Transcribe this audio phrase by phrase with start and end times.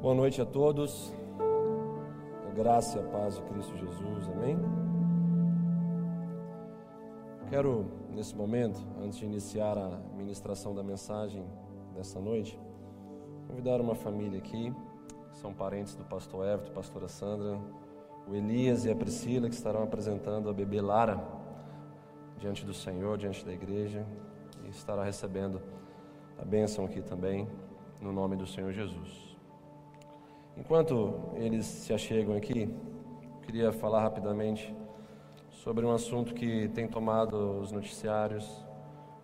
[0.00, 1.12] Boa noite a todos.
[2.48, 4.30] A graça e a paz de Cristo Jesus.
[4.30, 4.56] Amém.
[7.50, 11.44] Quero, nesse momento, antes de iniciar a ministração da mensagem
[11.94, 12.58] dessa noite,
[13.46, 14.74] convidar uma família aqui,
[15.32, 17.60] que são parentes do pastor Everton, pastora Sandra,
[18.26, 21.22] o Elias e a Priscila, que estarão apresentando a bebê Lara
[22.38, 24.06] diante do Senhor, diante da igreja,
[24.64, 25.60] e estará recebendo
[26.38, 27.46] a bênção aqui também,
[28.00, 29.29] no nome do Senhor Jesus.
[30.60, 32.68] Enquanto eles se achegam aqui,
[33.42, 34.76] queria falar rapidamente
[35.50, 38.62] sobre um assunto que tem tomado os noticiários.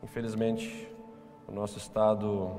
[0.03, 0.91] Infelizmente,
[1.47, 2.51] o nosso estado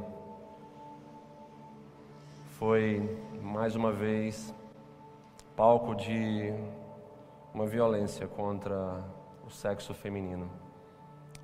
[2.59, 4.53] foi mais uma vez
[5.55, 6.53] palco de
[7.55, 9.03] uma violência contra
[9.43, 10.51] o sexo feminino.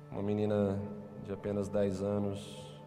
[0.08, 0.80] Uma menina
[1.24, 2.80] de apenas 10 anos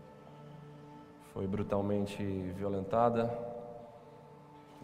[1.33, 2.23] foi brutalmente
[2.55, 3.56] violentada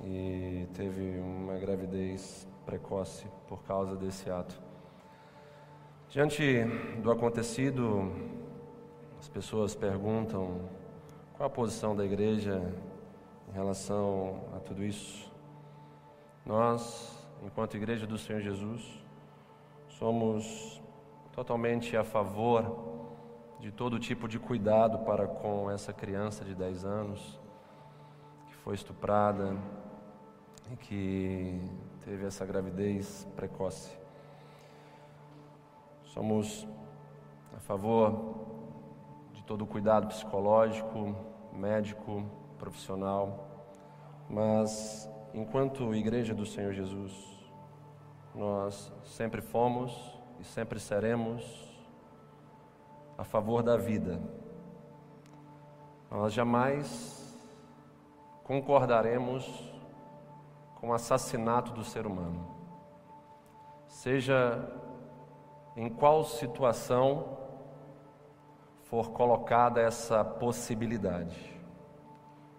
[0.02, 4.60] e teve uma gravidez precoce por causa desse ato.
[6.10, 6.64] Diante
[7.02, 8.12] do acontecido,
[9.20, 10.70] as pessoas perguntam
[11.34, 12.74] qual a posição da igreja
[13.50, 15.32] em relação a tudo isso.
[16.46, 19.02] Nós, enquanto Igreja do Senhor Jesus,
[19.88, 20.82] somos
[21.32, 22.94] totalmente a favor
[23.60, 27.40] de todo tipo de cuidado para com essa criança de 10 anos
[28.48, 29.58] que foi estuprada
[30.81, 31.59] que
[32.03, 33.97] teve essa gravidez precoce.
[36.06, 36.67] Somos
[37.56, 38.36] a favor
[39.34, 41.16] de todo o cuidado psicológico,
[41.53, 42.23] médico,
[42.58, 43.47] profissional,
[44.30, 47.14] mas enquanto Igreja do Senhor Jesus,
[48.36, 51.72] nós sempre fomos e sempre seremos
[53.17, 54.19] a favor da vida.
[56.09, 57.38] Nós jamais
[58.44, 59.72] concordaremos
[60.84, 62.46] com o assassinato do ser humano.
[63.88, 64.70] Seja
[65.78, 67.38] em qual situação
[68.82, 71.58] for colocada essa possibilidade.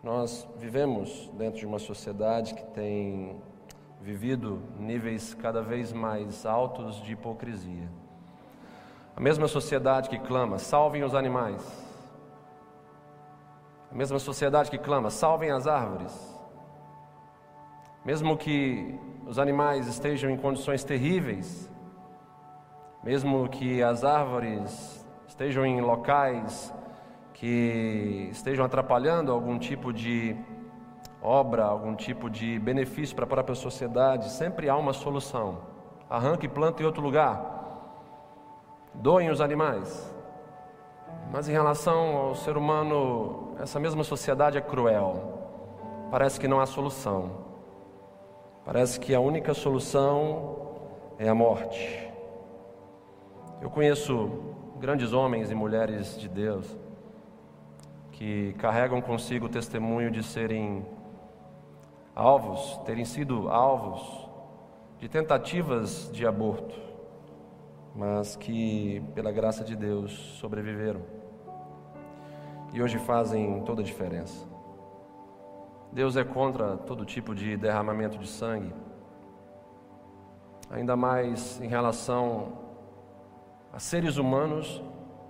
[0.02, 3.38] Nós vivemos dentro de uma sociedade que tem
[4.00, 7.90] vivido níveis cada vez mais altos de hipocrisia.
[9.14, 11.62] A mesma sociedade que clama, salvem os animais.
[13.92, 16.33] A mesma sociedade que clama, salvem as árvores.
[18.04, 21.70] Mesmo que os animais estejam em condições terríveis,
[23.02, 26.72] mesmo que as árvores estejam em locais
[27.32, 30.36] que estejam atrapalhando algum tipo de
[31.22, 35.58] obra, algum tipo de benefício para a própria sociedade, sempre há uma solução.
[36.08, 37.42] Arranque e planta em outro lugar.
[38.94, 40.14] Doem os animais.
[41.32, 46.08] Mas em relação ao ser humano, essa mesma sociedade é cruel.
[46.10, 47.43] Parece que não há solução.
[48.64, 50.56] Parece que a única solução
[51.18, 52.10] é a morte.
[53.60, 56.74] Eu conheço grandes homens e mulheres de Deus
[58.12, 60.86] que carregam consigo o testemunho de serem
[62.16, 64.30] alvos, terem sido alvos
[64.98, 66.74] de tentativas de aborto,
[67.94, 71.02] mas que, pela graça de Deus, sobreviveram
[72.72, 74.53] e hoje fazem toda a diferença.
[75.94, 78.74] Deus é contra todo tipo de derramamento de sangue,
[80.68, 82.58] ainda mais em relação
[83.72, 84.82] a seres humanos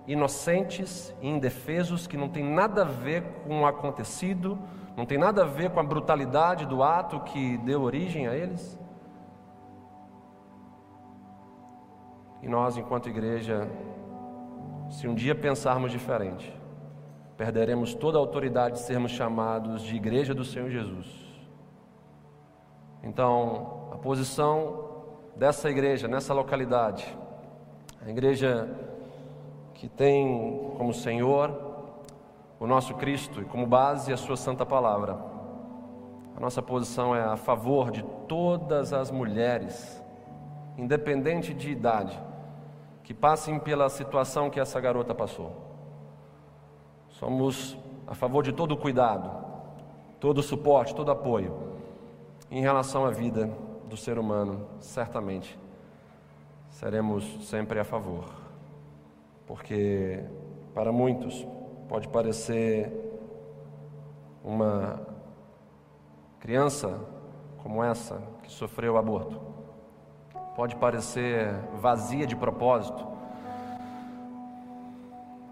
[0.07, 4.57] inocentes e indefesos que não tem nada a ver com o acontecido,
[4.97, 8.79] não tem nada a ver com a brutalidade do ato que deu origem a eles.
[12.41, 13.69] E nós, enquanto igreja,
[14.89, 16.51] se um dia pensarmos diferente,
[17.37, 21.05] perderemos toda a autoridade de sermos chamados de igreja do Senhor Jesus.
[23.03, 24.85] Então, a posição
[25.35, 27.05] dessa igreja, nessa localidade,
[28.03, 28.69] a igreja
[29.73, 31.65] que tem como Senhor
[32.59, 35.17] o nosso Cristo e como base a Sua Santa Palavra.
[36.35, 40.01] A nossa posição é a favor de todas as mulheres,
[40.77, 42.17] independente de idade,
[43.03, 45.74] que passem pela situação que essa garota passou.
[47.19, 49.31] Somos a favor de todo cuidado,
[50.19, 51.57] todo suporte, todo apoio
[52.51, 53.49] em relação à vida
[53.87, 55.57] do ser humano, certamente
[56.69, 58.25] seremos sempre a favor.
[59.47, 60.25] Porque
[60.73, 61.47] para muitos
[61.87, 62.91] pode parecer
[64.43, 64.99] uma
[66.41, 66.99] criança
[67.63, 69.39] como essa que sofreu aborto,
[70.53, 73.07] pode parecer vazia de propósito,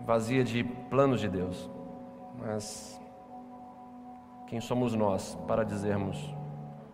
[0.05, 1.69] vazia de planos de Deus,
[2.39, 2.99] mas
[4.47, 6.33] quem somos nós para dizermos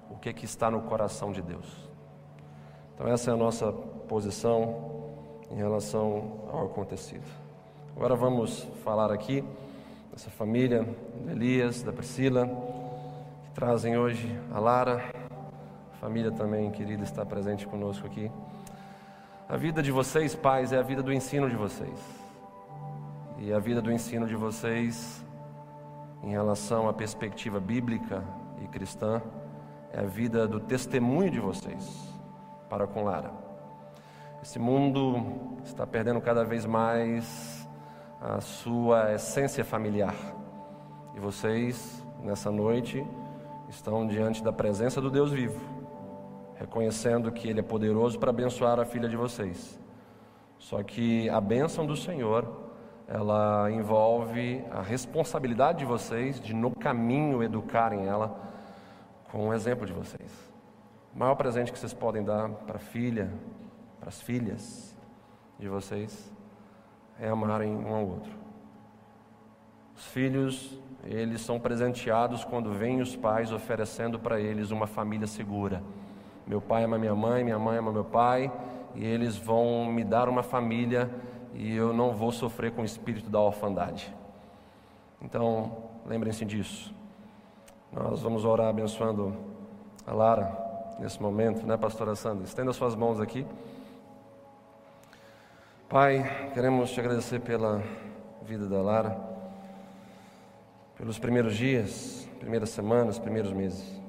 [0.10, 1.90] o que, que está no coração de Deus.
[2.94, 5.00] Então, essa é a nossa posição
[5.50, 7.26] em relação ao acontecido.
[7.96, 9.44] Agora vamos falar aqui
[10.12, 12.48] dessa família, do Elias, da Priscila,
[13.44, 15.04] que trazem hoje a Lara,
[15.94, 18.32] a família também querida está presente conosco aqui.
[19.48, 22.29] A vida de vocês, pais, é a vida do ensino de vocês.
[23.42, 25.26] E a vida do ensino de vocês,
[26.22, 28.22] em relação à perspectiva bíblica
[28.62, 29.22] e cristã,
[29.94, 32.14] é a vida do testemunho de vocês
[32.70, 33.32] para com Lara.
[34.44, 37.66] Esse mundo está perdendo cada vez mais
[38.20, 40.16] a sua essência familiar.
[41.16, 43.08] E vocês, nessa noite,
[43.70, 45.62] estão diante da presença do Deus vivo,
[46.56, 49.80] reconhecendo que Ele é poderoso para abençoar a filha de vocês.
[50.58, 52.68] Só que a bênção do Senhor,
[53.12, 58.40] ela envolve a responsabilidade de vocês de, no caminho, educarem ela
[59.32, 60.32] com o exemplo de vocês.
[61.16, 63.34] O maior presente que vocês podem dar para a filha,
[64.00, 64.96] para as filhas
[65.58, 66.32] de vocês,
[67.20, 68.32] é amarem um ao outro.
[69.96, 75.82] Os filhos, eles são presenteados quando vêm os pais oferecendo para eles uma família segura.
[76.46, 78.52] Meu pai ama minha mãe, minha mãe ama meu pai,
[78.94, 81.10] e eles vão me dar uma família
[81.60, 84.16] e eu não vou sofrer com o espírito da orfandade.
[85.22, 86.96] Então, lembrem-se disso.
[87.92, 89.36] Nós vamos orar abençoando
[90.08, 92.46] a Lara nesse momento, né, pastora Sandra?
[92.46, 93.46] Estenda suas mãos aqui.
[95.90, 97.84] Pai, queremos te agradecer pela
[98.44, 99.20] vida da Lara,
[100.98, 104.02] pelos primeiros dias, primeiras semanas, primeiros meses.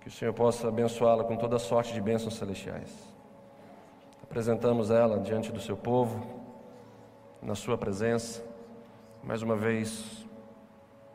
[0.00, 3.09] Que o Senhor possa abençoá-la com toda sorte de bênçãos celestiais.
[4.30, 6.24] Apresentamos ela diante do seu povo,
[7.42, 8.40] na sua presença.
[9.24, 10.24] Mais uma vez,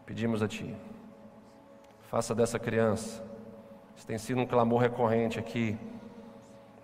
[0.06, 0.76] pedimos a Ti,
[2.12, 3.24] faça dessa criança,
[3.96, 5.78] isso tem sido um clamor recorrente aqui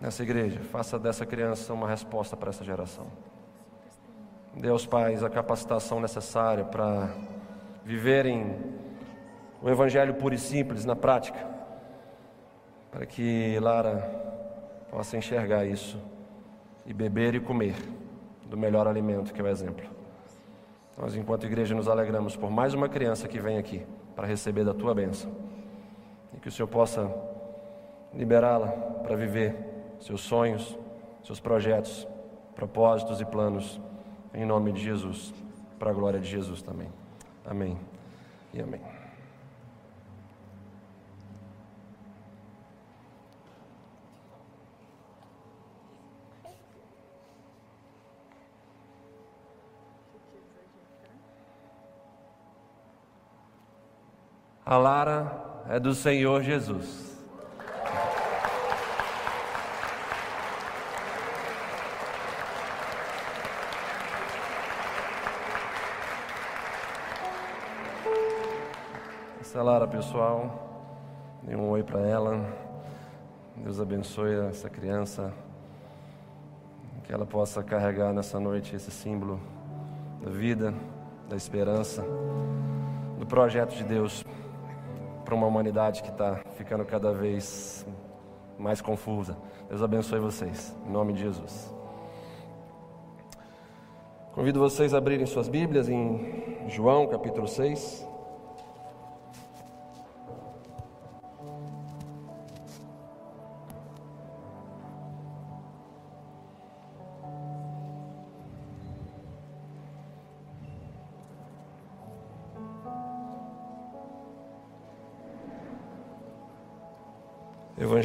[0.00, 0.60] nessa igreja.
[0.60, 3.08] Faça dessa criança uma resposta para essa geração.
[4.54, 7.10] Dê aos pais a capacitação necessária para
[7.84, 8.56] viverem
[9.60, 11.46] o Evangelho puro e simples na prática,
[12.90, 13.98] para que Lara
[14.90, 16.10] possa enxergar isso
[16.92, 17.74] e beber e comer
[18.44, 19.86] do melhor alimento que é o exemplo.
[20.98, 23.82] Nós, enquanto igreja, nos alegramos por mais uma criança que vem aqui
[24.14, 25.32] para receber da tua bênção
[26.34, 27.10] e que o Senhor possa
[28.12, 29.56] liberá-la para viver
[30.00, 30.78] seus sonhos,
[31.24, 32.06] seus projetos,
[32.54, 33.80] propósitos e planos,
[34.34, 35.32] em nome de Jesus,
[35.78, 36.88] para a glória de Jesus também.
[37.42, 37.78] Amém
[38.52, 38.91] e amém.
[54.64, 57.12] A Lara é do Senhor Jesus.
[69.62, 71.40] Lara, pessoal.
[71.42, 72.44] Dê um oi para ela.
[73.56, 75.32] Deus abençoe essa criança.
[77.04, 79.40] Que ela possa carregar nessa noite esse símbolo
[80.20, 80.74] da vida,
[81.28, 82.04] da esperança,
[83.18, 84.21] do projeto de Deus
[85.32, 87.86] para uma humanidade que está ficando cada vez
[88.58, 89.34] mais confusa.
[89.66, 91.74] Deus abençoe vocês, em nome de Jesus.
[94.34, 98.11] Convido vocês a abrirem suas Bíblias em João capítulo 6.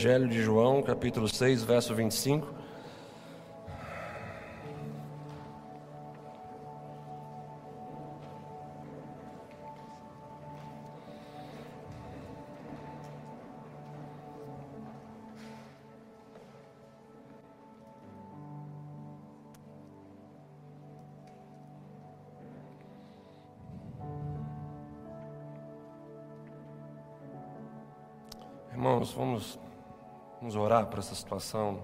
[0.08, 2.48] Evangelho de João, capítulo 6, verso 25.
[30.68, 31.82] Orar por essa situação.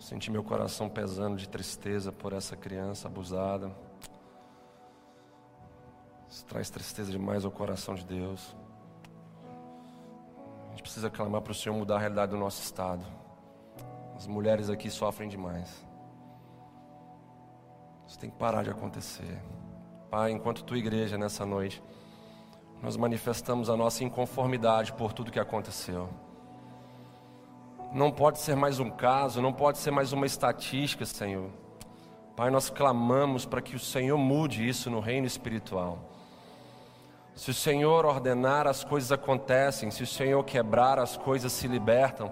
[0.00, 3.70] Senti meu coração pesando de tristeza por essa criança abusada.
[6.28, 8.56] Isso traz tristeza demais ao coração de Deus.
[10.68, 13.04] A gente precisa clamar para o Senhor mudar a realidade do nosso estado.
[14.16, 15.86] As mulheres aqui sofrem demais.
[18.08, 19.42] Isso tem que parar de acontecer.
[20.10, 21.82] Pai, enquanto tua igreja nessa noite,
[22.84, 26.10] nós manifestamos a nossa inconformidade por tudo que aconteceu.
[27.90, 31.48] Não pode ser mais um caso, não pode ser mais uma estatística, Senhor.
[32.36, 35.98] Pai, nós clamamos para que o Senhor mude isso no reino espiritual.
[37.34, 39.90] Se o Senhor ordenar, as coisas acontecem.
[39.90, 42.30] Se o Senhor quebrar, as coisas se libertam.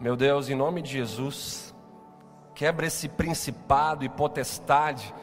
[0.00, 1.72] Meu Deus, em nome de Jesus,
[2.56, 5.14] quebra esse principado e potestade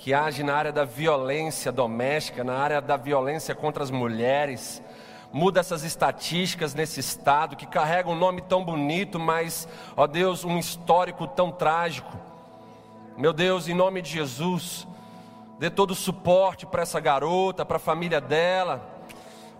[0.00, 4.82] que age na área da violência doméstica, na área da violência contra as mulheres.
[5.30, 10.58] Muda essas estatísticas nesse estado que carrega um nome tão bonito, mas, ó Deus, um
[10.58, 12.18] histórico tão trágico.
[13.14, 14.88] Meu Deus, em nome de Jesus,
[15.58, 18.80] dê todo o suporte para essa garota, para a família dela.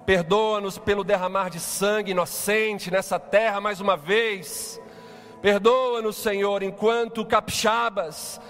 [0.06, 4.80] Perdoa-nos pelo derramar de sangue inocente nessa terra mais uma vez.
[5.42, 8.40] Perdoa-nos, Senhor, enquanto capixabas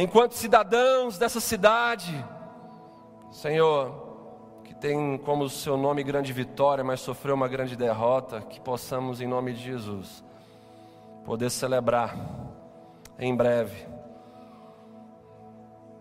[0.00, 2.24] enquanto cidadãos dessa cidade,
[3.30, 9.20] Senhor, que tem como seu nome grande vitória, mas sofreu uma grande derrota, que possamos,
[9.20, 10.24] em nome de Jesus,
[11.24, 12.16] poder celebrar
[13.18, 13.86] em breve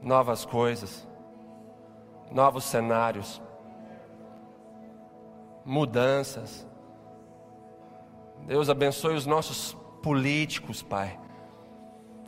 [0.02, 1.08] novas coisas,
[2.32, 3.42] novos cenários,
[5.66, 6.68] mudanças.
[8.46, 11.20] Deus abençoe os nossos políticos, Pai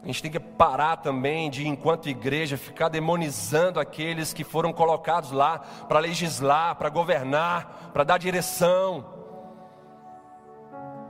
[0.01, 5.32] a gente tem que parar também de, enquanto igreja, ficar demonizando aqueles que foram colocados
[5.32, 9.06] lá para legislar, para governar, para dar direção.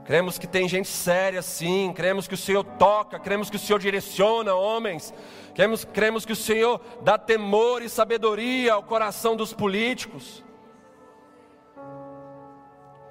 [0.04, 3.78] Cremos que tem gente séria sim, cremos que o Senhor toca, cremos que o Senhor
[3.78, 5.14] direciona homens,
[5.54, 10.44] cremos, cremos que o Senhor dá temor e sabedoria ao coração dos políticos.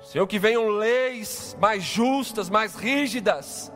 [0.02, 3.72] Senhor, que venham leis mais justas, mais rígidas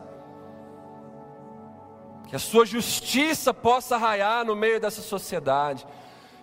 [2.28, 5.86] que a sua justiça possa raiar no meio dessa sociedade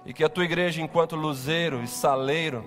[0.06, 2.64] e que a tua igreja, enquanto luzeiro e saleiro,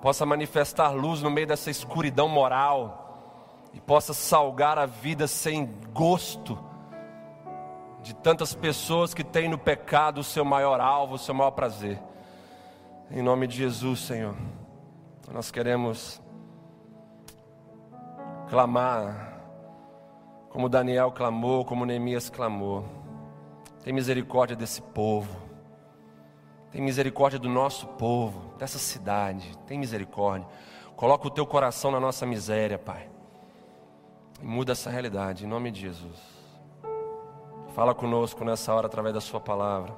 [0.00, 6.58] possa manifestar luz no meio dessa escuridão moral e possa salgar a vida sem gosto
[8.02, 11.98] de tantas pessoas que têm no pecado o seu maior alvo, o seu maior prazer.
[13.10, 14.36] Em nome de Jesus, Senhor,
[15.32, 16.20] nós queremos
[18.48, 19.33] clamar
[20.54, 22.84] como Daniel clamou, como Neemias clamou.
[23.82, 25.36] Tem misericórdia desse povo.
[26.70, 29.58] Tem misericórdia do nosso povo, dessa cidade.
[29.66, 30.46] Tem misericórdia.
[30.94, 33.10] Coloca o teu coração na nossa miséria, Pai.
[34.40, 36.20] E muda essa realidade, em nome de Jesus.
[37.74, 39.92] Fala conosco nessa hora através da Sua palavra.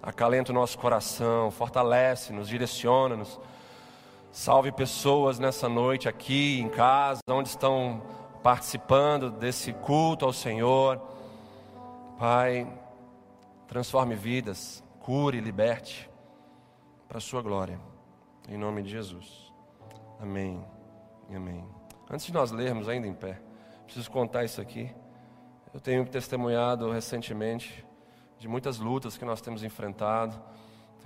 [0.00, 3.40] Acalenta o nosso coração, fortalece-nos, direciona-nos.
[4.30, 8.00] Salve pessoas nessa noite aqui, em casa, onde estão
[8.46, 11.02] participando desse culto ao Senhor.
[12.16, 12.64] Pai,
[13.66, 16.08] transforme vidas, cure, liberte,
[17.08, 17.80] para a Sua glória,
[18.48, 19.52] em nome de Jesus.
[20.20, 20.64] Amém
[21.28, 21.68] e amém.
[22.08, 23.42] Antes de nós lermos, ainda em pé,
[23.84, 24.94] preciso contar isso aqui.
[25.74, 27.84] Eu tenho testemunhado recentemente
[28.38, 30.40] de muitas lutas que nós temos enfrentado.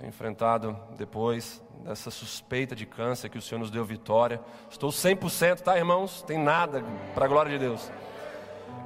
[0.01, 4.41] Tenho enfrentado depois dessa suspeita de câncer que o Senhor nos deu vitória.
[4.67, 6.23] Estou 100%, tá, irmãos?
[6.23, 7.91] Tem nada, para a glória de Deus.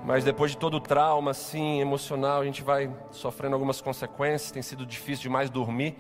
[0.04, 4.52] Mas depois de todo o trauma, assim, emocional, a gente vai sofrendo algumas consequências.
[4.52, 5.96] Tem sido difícil demais dormir,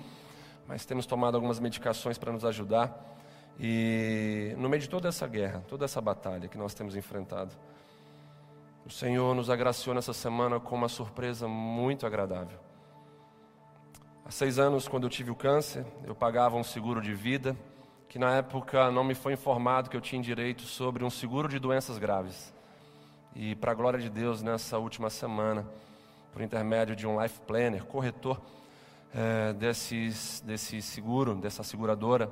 [0.68, 3.16] mas temos tomado algumas medicações para nos ajudar.
[3.58, 7.56] E no meio de toda essa guerra, toda essa batalha que nós temos enfrentado,
[8.86, 12.65] o Senhor nos agraciou nessa semana com uma surpresa muito agradável.
[14.28, 17.56] Há seis anos, quando eu tive o câncer, eu pagava um seguro de vida,
[18.10, 21.60] que na época não me foi informado que eu tinha direito sobre um seguro de
[21.60, 22.52] doenças graves.
[23.36, 25.64] E, para a glória de Deus, nessa última semana,
[26.34, 28.42] por intermédio de um life planner, corretor
[29.14, 32.28] é, desses, desse seguro, dessa seguradora,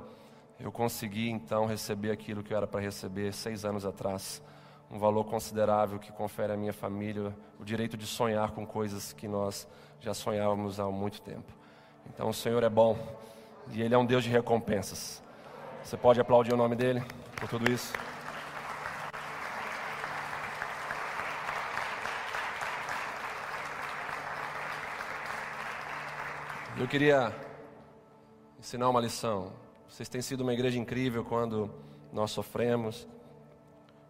[0.58, 4.42] eu consegui então receber aquilo que eu era para receber seis anos atrás.
[4.90, 9.28] Um valor considerável que confere à minha família o direito de sonhar com coisas que
[9.28, 9.68] nós
[10.00, 11.62] já sonhávamos há muito tempo.
[12.12, 12.98] Então o Senhor é bom
[13.70, 15.22] e Ele é um Deus de recompensas.
[15.82, 17.02] Você pode aplaudir o nome dele
[17.36, 17.92] por tudo isso?
[26.76, 27.32] Eu queria
[28.58, 29.52] ensinar uma lição.
[29.88, 31.70] Vocês têm sido uma igreja incrível quando
[32.12, 33.06] nós sofremos.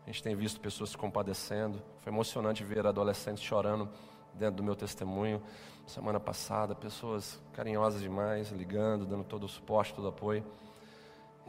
[0.06, 1.82] A gente tem visto pessoas se compadecendo.
[1.98, 3.88] Foi emocionante ver adolescentes chorando
[4.34, 5.42] dentro do meu testemunho
[5.86, 10.44] semana passada, pessoas carinhosas demais, ligando, dando todo o suporte, todo o apoio.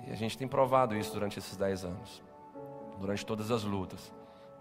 [0.05, 2.21] E a gente tem provado isso durante esses dez anos,
[2.99, 4.13] durante todas as lutas.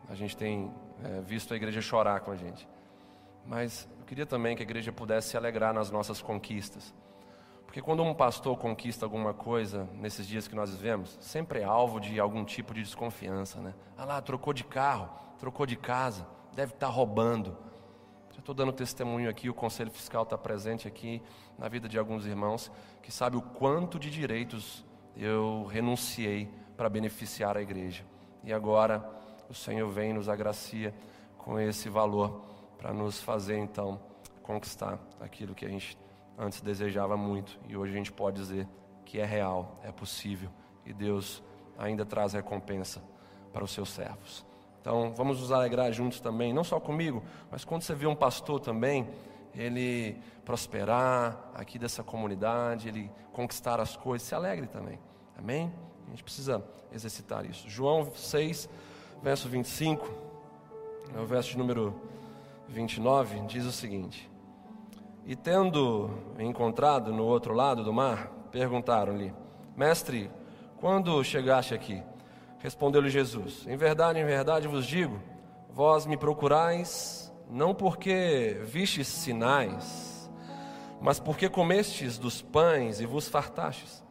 [0.09, 2.69] A gente tem é, visto a igreja chorar com a gente.
[3.47, 6.95] Mas eu queria também que a igreja pudesse se alegrar nas nossas conquistas.
[7.67, 11.99] Porque quando um pastor conquista alguma coisa nesses dias que nós vivemos, sempre é alvo
[11.99, 13.75] de algum tipo de desconfiança, né?
[13.99, 15.09] Ah lá, trocou de carro,
[15.41, 17.57] trocou de casa, deve estar roubando.
[18.45, 21.23] Estou dando testemunho aqui, o Conselho Fiscal está presente aqui
[21.59, 22.71] na vida de alguns irmãos
[23.03, 24.85] que sabe o quanto de direitos
[25.17, 28.05] eu renunciei para beneficiar a igreja.
[28.43, 29.03] E agora
[29.49, 30.95] o Senhor vem nos agracia
[31.39, 32.45] com esse valor
[32.77, 33.99] para nos fazer então
[34.43, 35.97] conquistar aquilo que a gente
[36.37, 38.69] antes desejava muito e hoje a gente pode dizer
[39.07, 40.51] que é real, é possível
[40.85, 41.43] e Deus
[41.79, 43.03] ainda traz recompensa
[43.55, 44.45] para os seus servos.
[44.85, 48.61] Então vamos nos alegrar juntos também, não só comigo, mas quando você vê um pastor
[48.61, 49.09] também,
[49.55, 50.15] ele
[50.45, 54.99] prosperar aqui dessa comunidade, ele conquistar as coisas, se alegre também.
[55.39, 55.73] Amém?
[56.07, 56.63] A gente precisa
[56.93, 57.67] exercitar isso.
[57.67, 58.69] João 6,
[59.23, 60.07] verso 25,
[61.17, 61.99] é o verso de número
[62.69, 64.31] 29, diz o seguinte:
[65.25, 69.33] E tendo encontrado no outro lado do mar, perguntaram-lhe:
[69.75, 70.31] Mestre,
[70.77, 72.03] quando chegaste aqui?
[72.65, 75.21] Respondeu-lhe Jesus: Em verdade, em verdade vos digo,
[75.69, 80.31] vós me procurais não porque vistes sinais,
[80.99, 84.03] mas porque comestes dos pães e vos fartastes.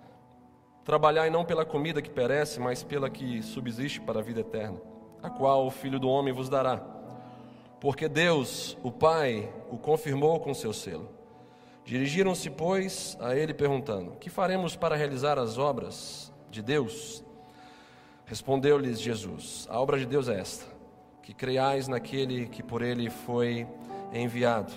[0.85, 4.79] Trabalhai não pela comida que perece, mas pela que subsiste para a vida eterna,
[5.23, 6.79] a qual o Filho do Homem vos dará.
[7.79, 11.09] Porque Deus, o Pai, o confirmou com seu selo.
[11.83, 17.25] Dirigiram-se, pois, a ele perguntando: Que faremos para realizar as obras de Deus?
[18.25, 20.65] Respondeu-lhes Jesus: A obra de Deus é esta,
[21.21, 23.67] que creiais naquele que por ele foi
[24.13, 24.71] enviado.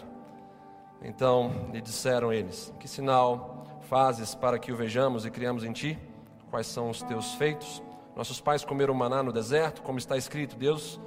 [1.02, 5.98] Então lhe disseram eles: Que sinal fazes para que o vejamos e criamos em ti?
[6.50, 7.82] Quais são os teus feitos?
[8.14, 11.00] Nossos pais comeram maná no deserto, como está escrito: Deus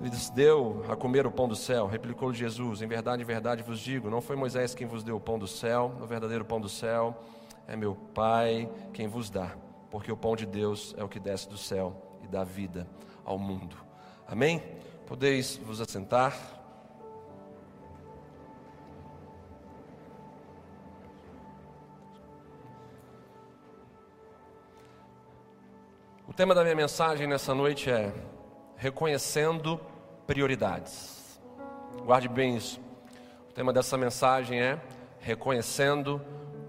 [0.00, 1.86] lhes deu a comer o pão do céu.
[1.86, 5.20] Replicou Jesus: Em verdade, em verdade vos digo: Não foi Moisés quem vos deu o
[5.20, 7.16] pão do céu, o verdadeiro pão do céu
[7.66, 9.52] é meu Pai quem vos dá,
[9.92, 12.88] porque o pão de Deus é o que desce do céu e dá vida
[13.26, 13.76] ao mundo.
[14.26, 14.62] Amém?
[15.06, 16.34] Podeis vos assentar.
[26.26, 28.14] O tema da minha mensagem nessa noite é
[28.76, 29.78] reconhecendo
[30.26, 31.38] prioridades.
[32.06, 32.80] Guarde bem isso.
[33.50, 34.80] O tema dessa mensagem é
[35.20, 36.18] reconhecendo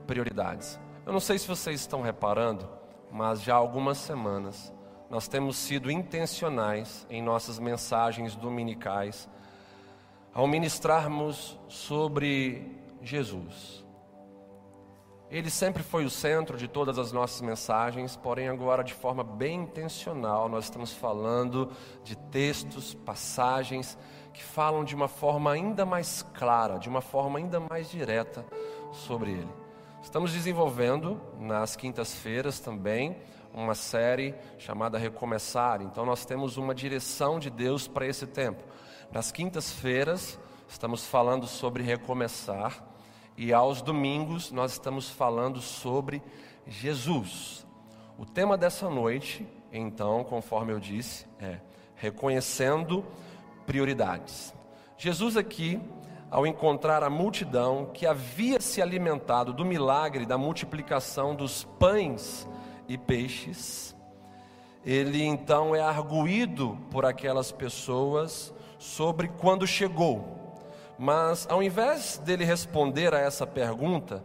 [0.06, 0.78] prioridades.
[1.06, 2.83] Eu não sei se vocês estão reparando,
[3.14, 4.74] mas já há algumas semanas
[5.08, 9.30] nós temos sido intencionais em nossas mensagens dominicais
[10.34, 13.86] ao ministrarmos sobre Jesus.
[15.30, 19.62] Ele sempre foi o centro de todas as nossas mensagens, porém, agora, de forma bem
[19.62, 21.72] intencional, nós estamos falando
[22.04, 23.96] de textos, passagens
[24.34, 28.44] que falam de uma forma ainda mais clara, de uma forma ainda mais direta
[28.92, 29.63] sobre ele.
[30.04, 33.16] Estamos desenvolvendo nas quintas-feiras também
[33.54, 38.62] uma série chamada Recomeçar, então, nós temos uma direção de Deus para esse tempo.
[39.12, 40.38] Nas quintas-feiras,
[40.68, 42.86] estamos falando sobre recomeçar
[43.38, 46.22] e aos domingos nós estamos falando sobre
[46.68, 47.66] Jesus.
[48.18, 51.60] O tema dessa noite, então, conforme eu disse, é
[51.96, 53.06] reconhecendo
[53.66, 54.54] prioridades.
[54.98, 55.82] Jesus aqui,
[56.34, 62.50] ao encontrar a multidão que havia se alimentado do milagre da multiplicação dos pães
[62.88, 63.96] e peixes,
[64.84, 70.58] ele então é arguído por aquelas pessoas sobre quando chegou.
[70.98, 74.24] Mas ao invés dele responder a essa pergunta,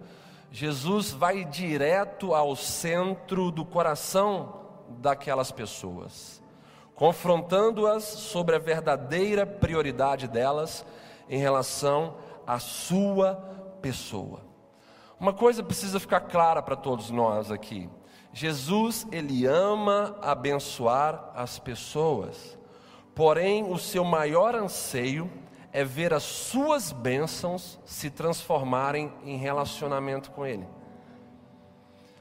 [0.50, 6.42] Jesus vai direto ao centro do coração daquelas pessoas,
[6.94, 10.86] confrontando-as sobre a verdadeira prioridade delas
[11.28, 13.34] em relação à sua
[13.80, 14.40] pessoa.
[15.18, 17.88] Uma coisa precisa ficar clara para todos nós aqui.
[18.32, 22.56] Jesus, ele ama abençoar as pessoas.
[23.14, 25.30] Porém, o seu maior anseio
[25.72, 30.66] é ver as suas bênçãos se transformarem em relacionamento com Ele.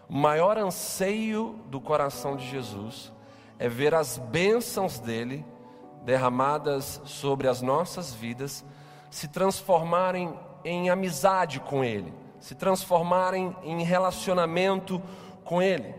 [0.10, 3.12] O maior anseio do coração de Jesus
[3.60, 5.46] é ver as bênçãos dele
[6.04, 8.66] derramadas sobre as nossas vidas
[9.10, 15.02] se transformarem em amizade com Ele, se transformarem em relacionamento
[15.44, 15.94] com Ele.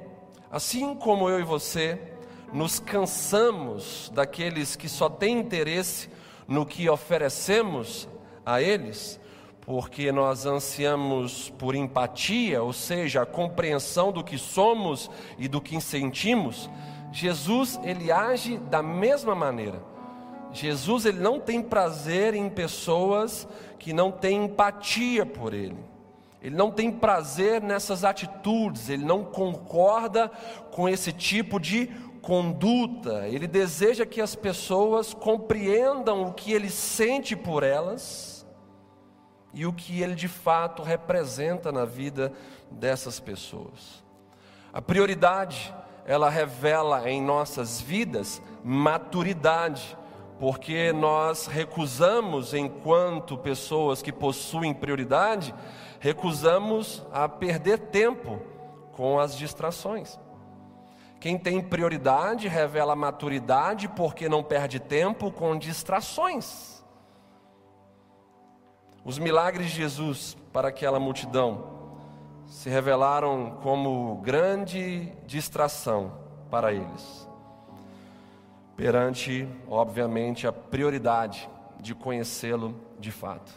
[0.50, 2.00] Assim como eu e você
[2.52, 6.08] nos cansamos daqueles que só têm interesse
[6.46, 8.08] no que oferecemos
[8.44, 9.20] a eles,
[9.60, 15.78] porque nós ansiamos por empatia, ou seja, a compreensão do que somos e do que
[15.80, 16.70] sentimos,
[17.12, 19.82] Jesus ele age da mesma maneira.
[20.60, 23.46] Jesus ele não tem prazer em pessoas
[23.78, 25.76] que não têm empatia por ele.
[26.40, 30.30] Ele não tem prazer nessas atitudes, ele não concorda
[30.70, 31.86] com esse tipo de
[32.22, 33.26] conduta.
[33.26, 38.46] Ele deseja que as pessoas compreendam o que ele sente por elas
[39.52, 42.32] e o que ele de fato representa na vida
[42.70, 44.04] dessas pessoas.
[44.72, 45.74] A prioridade,
[46.06, 49.96] ela revela em nossas vidas maturidade,
[50.38, 55.55] porque nós recusamos, enquanto pessoas que possuem prioridade,
[55.98, 58.40] recusamos a perder tempo
[58.92, 60.18] com as distrações.
[61.20, 66.85] Quem tem prioridade revela maturidade porque não perde tempo com distrações.
[69.05, 71.79] Os milagres de Jesus para aquela multidão
[72.46, 76.12] se revelaram como grande distração
[76.51, 77.27] para eles,
[78.78, 83.50] perante, obviamente, a prioridade de conhecê-lo de fato.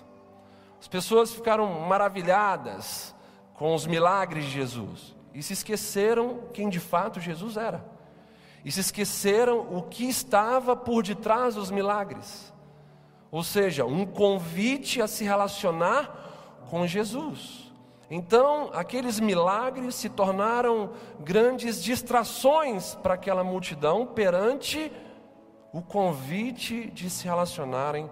[0.79, 3.13] As pessoas ficaram maravilhadas
[3.53, 7.85] com os milagres de Jesus e se esqueceram quem de fato Jesus era,
[8.65, 12.51] e se esqueceram o que estava por detrás dos milagres,
[13.29, 17.71] ou seja, um convite a se relacionar com Jesus.
[18.09, 24.91] Então, aqueles milagres se tornaram grandes distrações para aquela multidão perante
[25.73, 28.09] o convite de se relacionarem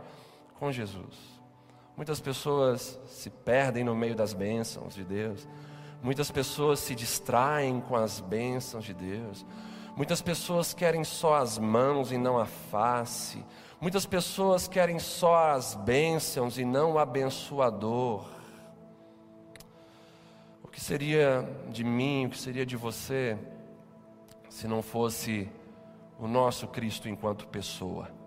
[0.59, 1.39] com Jesus.
[1.95, 5.47] Muitas pessoas se perdem no meio das bênçãos de Deus.
[6.01, 9.45] Muitas pessoas se distraem com as bênçãos de Deus.
[9.97, 13.43] Muitas pessoas querem só as mãos e não a face.
[13.81, 18.25] Muitas pessoas querem só as bênçãos e não o abençoador.
[20.63, 23.37] O que seria de mim, o que seria de você,
[24.49, 25.49] se não fosse
[26.19, 28.19] o nosso Cristo enquanto pessoa?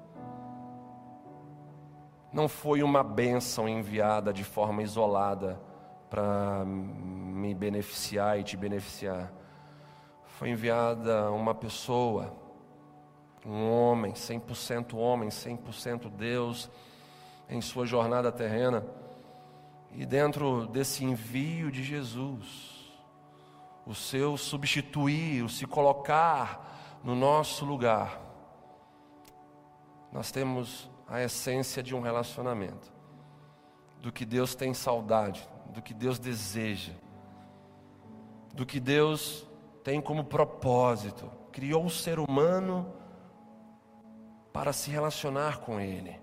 [2.33, 5.61] não foi uma bênção enviada de forma isolada
[6.09, 9.31] para me beneficiar e te beneficiar.
[10.25, 12.35] Foi enviada uma pessoa,
[13.45, 16.71] um homem, 100% homem, 100% Deus,
[17.49, 18.85] em sua jornada terrena.
[19.93, 22.91] E dentro desse envio de Jesus,
[23.87, 26.72] o seu substituir, o se colocar
[27.03, 28.21] no nosso lugar,
[30.13, 32.93] nós temos a essência de um relacionamento,
[34.01, 36.93] do que Deus tem saudade, do que Deus deseja,
[38.55, 39.47] do que Deus
[39.83, 41.31] tem como propósito.
[41.51, 42.93] Criou o ser humano
[44.53, 46.21] para se relacionar com Ele,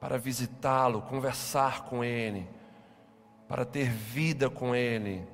[0.00, 2.48] para visitá-lo, conversar com Ele,
[3.48, 5.26] para ter vida com Ele.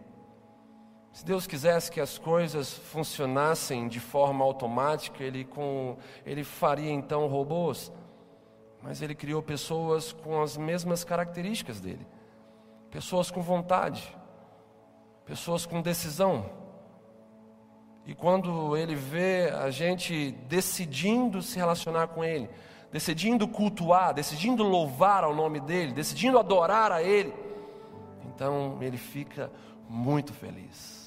[1.14, 5.96] Se Deus quisesse que as coisas funcionassem de forma automática, Ele, com,
[6.26, 7.90] ele faria então robôs
[8.84, 12.06] mas ele criou pessoas com as mesmas características dele.
[12.90, 14.14] Pessoas com vontade,
[15.24, 16.50] pessoas com decisão.
[18.04, 22.50] E quando ele vê a gente decidindo se relacionar com ele,
[22.92, 27.32] decidindo cultuar, decidindo louvar ao nome dele, decidindo adorar a ele,
[28.26, 29.50] então ele fica
[29.88, 31.03] muito feliz.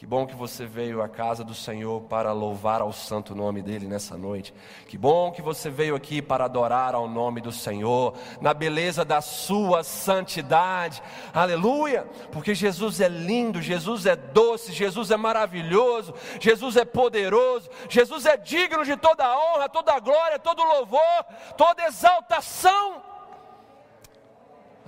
[0.00, 3.86] Que bom que você veio à casa do Senhor para louvar ao santo nome dele
[3.86, 4.54] nessa noite.
[4.88, 9.20] Que bom que você veio aqui para adorar ao nome do Senhor, na beleza da
[9.20, 11.02] sua santidade.
[11.34, 12.08] Aleluia!
[12.32, 18.38] Porque Jesus é lindo, Jesus é doce, Jesus é maravilhoso, Jesus é poderoso, Jesus é
[18.38, 21.24] digno de toda honra, toda glória, todo louvor,
[21.58, 23.02] toda exaltação.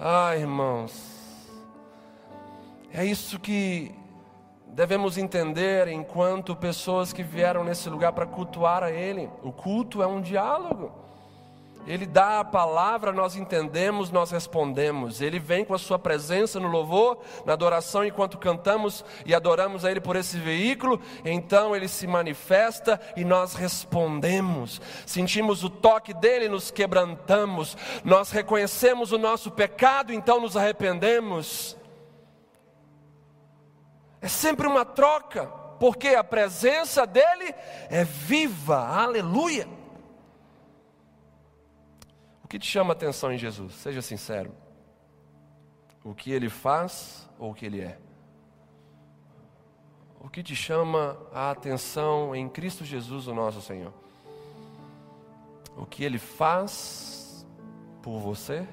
[0.01, 0.95] Ah, irmãos,
[2.91, 4.01] é isso que
[4.73, 9.29] devemos entender enquanto pessoas que vieram nesse lugar para cultuar a Ele.
[9.43, 10.91] O culto é um diálogo.
[11.87, 15.21] Ele dá a palavra, nós entendemos, nós respondemos.
[15.21, 19.91] Ele vem com a sua presença no louvor, na adoração, enquanto cantamos e adoramos a
[19.91, 21.01] Ele por esse veículo.
[21.25, 24.81] Então Ele se manifesta e nós respondemos.
[25.05, 27.77] Sentimos o toque dele, nos quebrantamos.
[28.05, 31.77] Nós reconhecemos o nosso pecado, então nos arrependemos.
[34.23, 35.49] É sempre uma troca,
[35.81, 37.53] porque a presença dele
[37.91, 39.69] é viva, aleluia.
[42.45, 43.75] O que te chama a atenção em Jesus?
[43.75, 44.55] Seja sincero.
[46.05, 47.99] O que ele faz ou o que ele é?
[50.21, 53.93] O que te chama a atenção em Cristo Jesus, o nosso Senhor?
[55.77, 57.45] O que ele faz
[58.01, 58.65] por você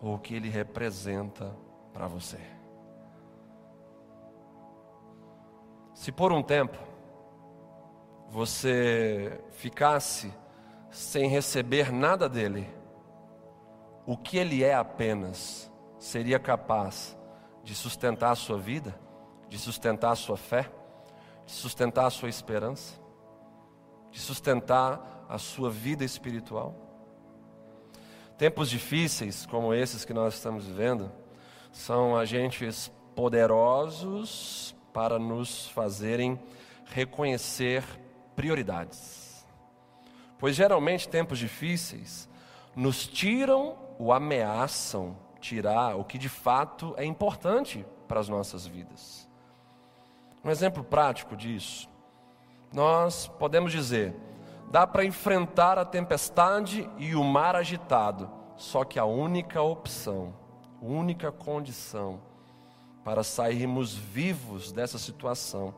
[0.00, 1.54] ou o que ele representa
[1.92, 2.59] para você?
[6.00, 6.78] Se por um tempo
[8.30, 10.32] você ficasse
[10.90, 12.66] sem receber nada dele,
[14.06, 17.14] o que ele é apenas seria capaz
[17.62, 18.98] de sustentar a sua vida,
[19.46, 20.70] de sustentar a sua fé,
[21.44, 22.98] de sustentar a sua esperança,
[24.10, 26.74] de sustentar a sua vida espiritual?
[28.38, 31.12] Tempos difíceis como esses que nós estamos vivendo
[31.70, 36.38] são agentes poderosos para nos fazerem
[36.86, 37.84] reconhecer
[38.34, 39.46] prioridades.
[40.38, 42.28] Pois geralmente tempos difíceis
[42.74, 49.28] nos tiram ou ameaçam tirar o que de fato é importante para as nossas vidas.
[50.44, 51.88] Um exemplo prático disso,
[52.72, 54.14] nós podemos dizer,
[54.70, 60.34] dá para enfrentar a tempestade e o mar agitado, só que a única opção,
[60.80, 62.20] única condição
[63.10, 65.74] para sairmos vivos dessa situação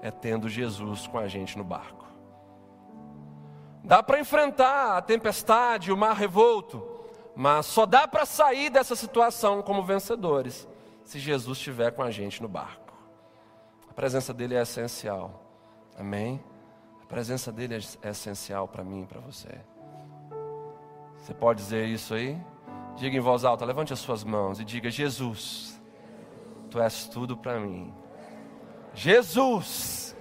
[0.00, 2.06] é tendo Jesus com a gente no barco.
[3.84, 6.82] Dá para enfrentar a tempestade, o mar revolto,
[7.36, 10.66] mas só dá para sair dessa situação como vencedores
[11.04, 12.94] se Jesus estiver com a gente no barco.
[13.90, 15.42] A presença dele é essencial.
[15.98, 16.42] Amém?
[17.02, 19.60] A presença dele é essencial para mim e para você.
[21.18, 22.40] Você pode dizer isso aí?
[22.96, 25.71] Diga em voz alta, levante as suas mãos e diga: Jesus,
[26.72, 27.92] tu és tudo para mim.
[28.94, 30.16] Jesus,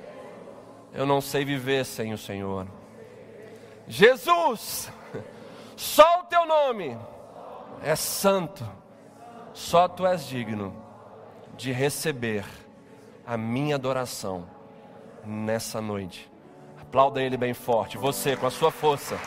[0.94, 2.68] eu não sei viver sem o Senhor.
[3.88, 4.92] Jesus,
[5.78, 6.98] só o teu nome
[7.82, 8.68] é santo,
[9.54, 10.76] só tu és digno
[11.56, 12.46] de receber
[13.26, 14.46] a minha adoração
[15.26, 16.30] nessa noite.
[16.82, 19.18] Aplauda Ele bem forte, você com a sua força.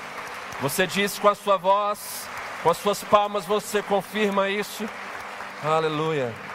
[0.60, 2.28] Você diz com a sua voz,
[2.62, 4.88] com as suas palmas, você confirma isso.
[5.62, 6.24] Aleluia.
[6.24, 6.53] Aleluia.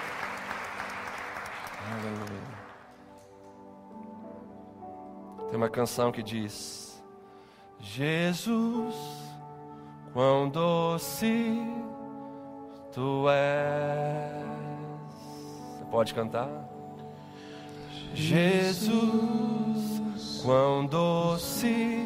[5.50, 7.04] Tem uma canção que diz:
[7.80, 8.96] Jesus,
[10.14, 11.60] quão doce
[12.92, 14.46] tu és.
[15.80, 16.50] Você pode cantar?
[18.14, 18.84] Jesus,
[20.44, 21.98] quão doce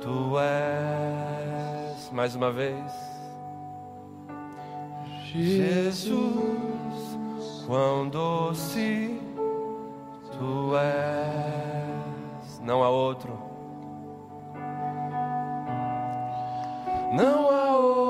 [0.00, 2.10] tu és.
[2.10, 2.92] Mais uma vez.
[5.32, 6.06] Jesus,
[7.66, 9.20] quão doce
[10.32, 11.85] tu és.
[12.66, 13.38] Não há outro.
[17.12, 18.05] Não há outro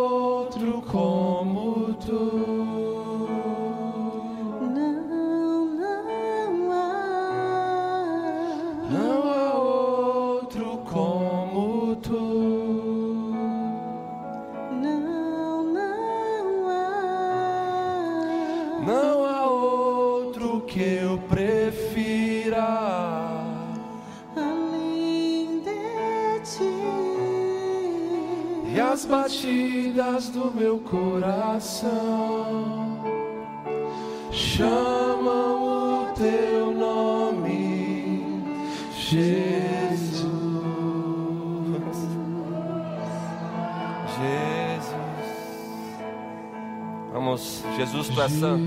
[29.07, 31.97] batidas do meu coração
[34.33, 38.25] chamam o teu nome,
[38.95, 40.27] Jesus.
[44.19, 44.97] Jesus.
[47.12, 48.64] Vamos, Jesus, tu santo.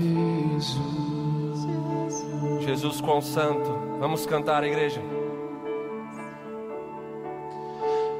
[2.60, 3.70] Jesus com santo.
[3.98, 5.02] Vamos cantar, igreja.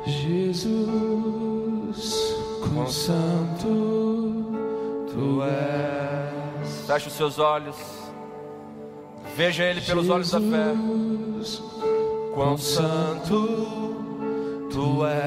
[0.07, 1.50] Jesus
[2.73, 3.67] quão santo
[5.13, 6.87] tu és.
[6.87, 7.77] Feche os seus olhos,
[9.37, 10.75] veja Ele pelos olhos da fé.
[12.35, 13.97] Quão santo
[14.71, 15.21] tu és.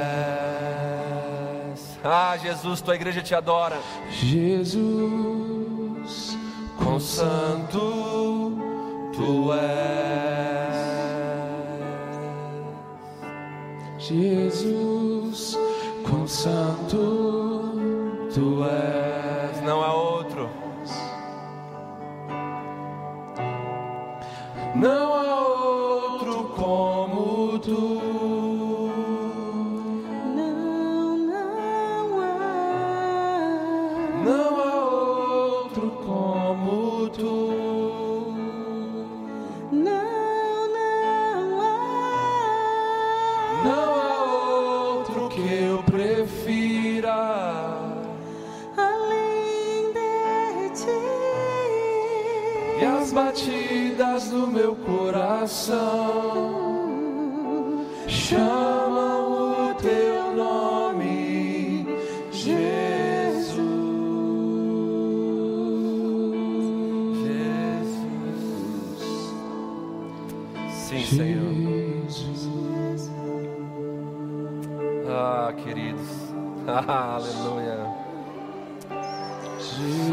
[2.03, 3.77] Ah, Jesus, tua igreja te adora.
[4.11, 4.77] Jesus,
[6.77, 8.51] quão santo
[9.15, 10.83] tu és.
[13.99, 15.57] Jesus
[16.33, 17.75] santo
[18.33, 19.61] tu és.
[19.61, 20.49] Não há outro.
[24.75, 25.12] Não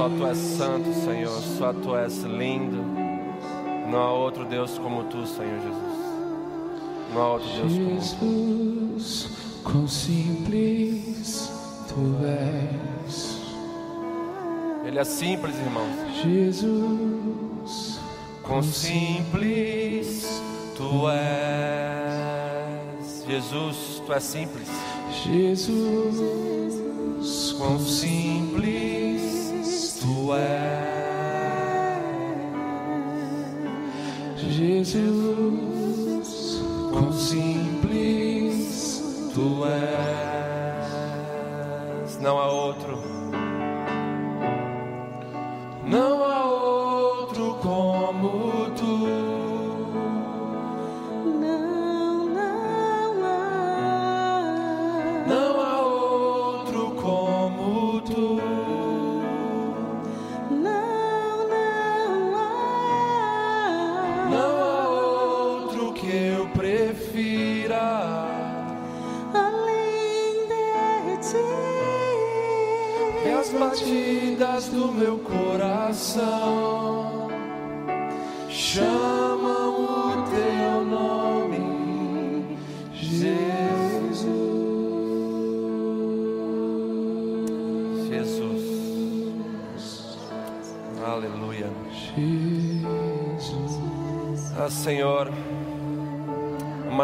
[0.00, 1.42] Só tu és santo, Senhor.
[1.58, 2.82] Só tu és lindo.
[3.90, 6.00] Não há outro Deus como tu, Senhor Jesus.
[7.12, 8.00] Não há outro Deus como tu.
[8.00, 9.28] Jesus,
[9.62, 11.52] quão simples
[11.86, 13.42] tu és.
[14.86, 15.94] Ele é simples, irmãos.
[16.22, 18.00] Jesus,
[18.42, 20.40] Quão simples
[20.78, 21.20] tu és.
[23.28, 24.66] Jesus, tu és simples.
[25.26, 26.24] Jesus,
[27.58, 28.99] Quão simples
[30.40, 30.69] tu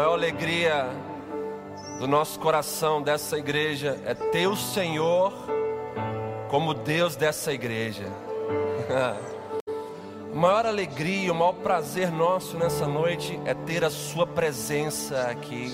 [0.07, 0.89] maior alegria
[1.99, 5.33] do nosso coração dessa igreja é ter o Senhor
[6.49, 8.05] como Deus dessa igreja.
[10.31, 15.73] A maior alegria, o maior prazer nosso nessa noite é ter a Sua presença aqui.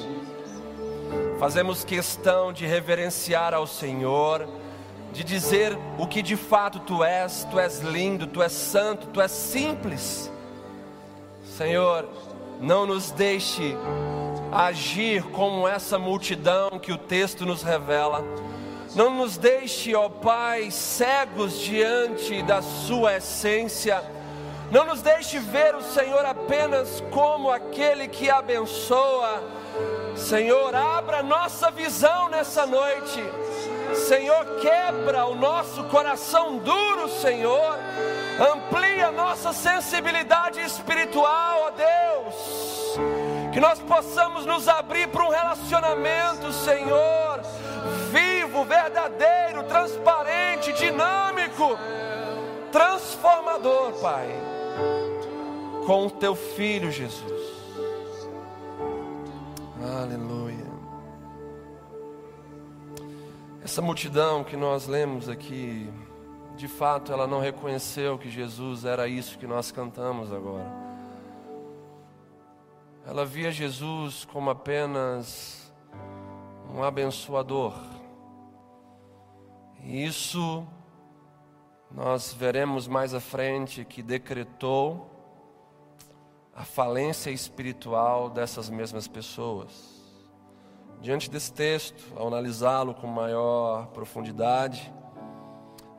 [1.38, 4.48] Fazemos questão de reverenciar ao Senhor,
[5.12, 9.22] de dizer o que de fato Tu és: Tu és lindo, Tu és santo, Tu
[9.22, 10.32] és simples.
[11.44, 12.08] Senhor,
[12.60, 13.76] não nos deixe
[14.54, 18.24] agir como essa multidão que o texto nos revela.
[18.96, 24.04] Não nos deixe, ó Pai, cegos diante da Sua essência.
[24.72, 29.42] Não nos deixe ver o Senhor apenas como aquele que abençoa.
[30.16, 33.24] Senhor, abra nossa visão nessa noite.
[33.96, 37.78] Senhor, quebra o nosso coração duro, Senhor.
[38.54, 42.83] Amplia nossa sensibilidade espiritual, ó Deus.
[43.54, 47.40] Que nós possamos nos abrir para um relacionamento, Senhor,
[48.12, 51.78] vivo, verdadeiro, transparente, dinâmico,
[52.72, 54.28] transformador, Pai,
[55.86, 57.54] com o teu filho Jesus.
[60.02, 60.66] Aleluia.
[63.64, 65.88] Essa multidão que nós lemos aqui,
[66.56, 70.93] de fato, ela não reconheceu que Jesus era isso que nós cantamos agora.
[73.06, 75.74] Ela via Jesus como apenas
[76.74, 77.74] um abençoador.
[79.84, 80.66] E isso
[81.92, 85.10] nós veremos mais à frente que decretou
[86.56, 90.02] a falência espiritual dessas mesmas pessoas.
[91.02, 94.94] Diante desse texto, ao analisá-lo com maior profundidade,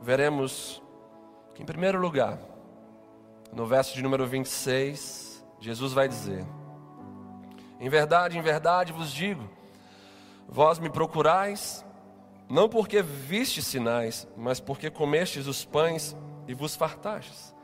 [0.01, 0.83] veremos
[1.55, 2.39] que, em primeiro lugar,
[3.53, 6.47] no verso de número 26, Jesus vai dizer:
[7.85, 9.47] Em verdade, em verdade vos digo,
[10.49, 11.85] vós me procurais,
[12.49, 16.17] não porque vistes sinais, mas porque comestes os pães
[16.49, 17.55] e vos fartastes.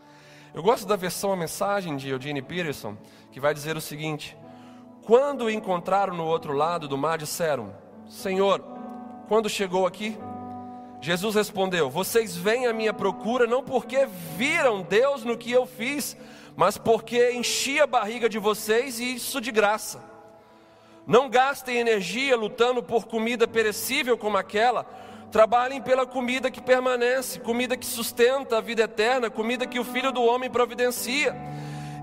[0.52, 2.98] Eu gosto da versão a mensagem de Eugene Peterson,
[3.32, 4.36] que vai dizer o seguinte:
[5.06, 7.74] Quando o encontraram no outro lado do mar, disseram:
[8.06, 8.62] Senhor,
[9.26, 10.18] quando chegou aqui?
[11.00, 14.06] Jesus respondeu: Vocês vêm à minha procura não porque
[14.36, 16.14] viram Deus no que eu fiz,
[16.54, 20.09] mas porque enchi a barriga de vocês e isso de graça.
[21.06, 24.84] Não gastem energia lutando por comida perecível como aquela.
[25.30, 30.12] Trabalhem pela comida que permanece, comida que sustenta a vida eterna, comida que o Filho
[30.12, 31.36] do Homem providencia.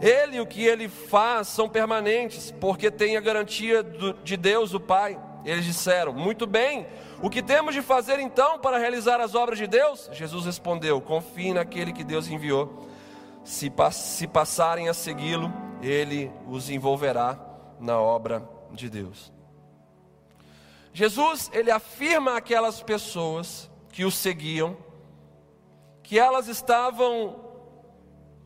[0.01, 4.73] Ele e o que ele faz são permanentes, porque tem a garantia do, de Deus,
[4.73, 5.19] o Pai.
[5.43, 6.85] Eles disseram: Muito bem,
[7.21, 10.09] o que temos de fazer então para realizar as obras de Deus?
[10.13, 12.87] Jesus respondeu: Confie naquele que Deus enviou.
[13.43, 17.39] Se, se passarem a segui-lo, ele os envolverá
[17.79, 19.31] na obra de Deus.
[20.93, 24.77] Jesus, ele afirma aquelas pessoas que o seguiam,
[26.01, 27.39] que elas estavam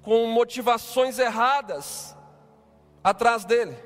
[0.02, 2.16] com motivações erradas
[3.04, 3.78] atrás dele.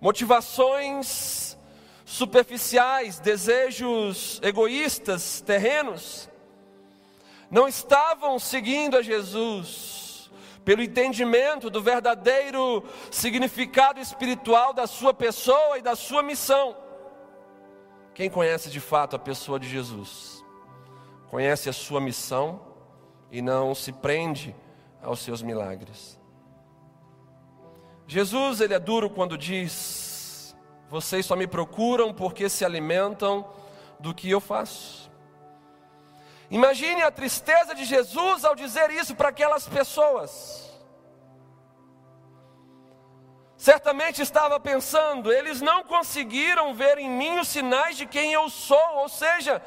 [0.00, 1.56] Motivações
[2.04, 6.28] superficiais, desejos egoístas, terrenos.
[7.50, 9.95] não estavam seguindo a Jesus
[10.66, 16.76] pelo entendimento do verdadeiro significado espiritual da sua pessoa e da sua missão.
[18.12, 20.44] Quem conhece de fato a pessoa de Jesus,
[21.30, 22.60] conhece a sua missão
[23.30, 24.56] e não se prende
[25.00, 26.18] aos seus milagres.
[28.08, 30.56] Jesus, ele é duro quando diz:
[30.90, 33.48] Vocês só me procuram porque se alimentam
[34.00, 35.05] do que eu faço.
[36.50, 40.66] Imagine a tristeza de Jesus ao dizer isso para aquelas pessoas.
[43.56, 48.96] Certamente estava pensando, eles não conseguiram ver em mim os sinais de quem eu sou,
[48.96, 49.62] ou seja,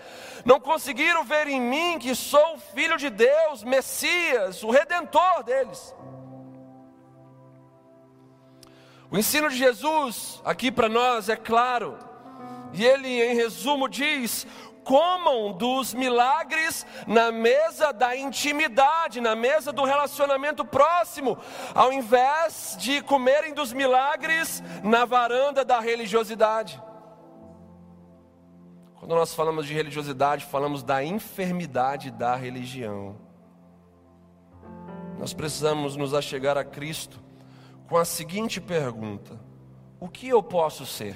[0.45, 5.93] não conseguiram ver em mim que sou o Filho de Deus, Messias, o Redentor deles.
[9.11, 11.97] O ensino de Jesus aqui para nós é claro,
[12.71, 14.45] e ele, em resumo, diz:
[14.89, 21.37] comam dos milagres na mesa da intimidade, na mesa do relacionamento próximo,
[21.75, 26.81] ao invés de comerem dos milagres na varanda da religiosidade.
[28.95, 33.15] Quando nós falamos de religiosidade, falamos da enfermidade da religião.
[35.19, 37.19] Nós precisamos nos achegar a Cristo
[37.87, 39.39] com a seguinte pergunta:
[39.99, 41.15] O que eu posso ser?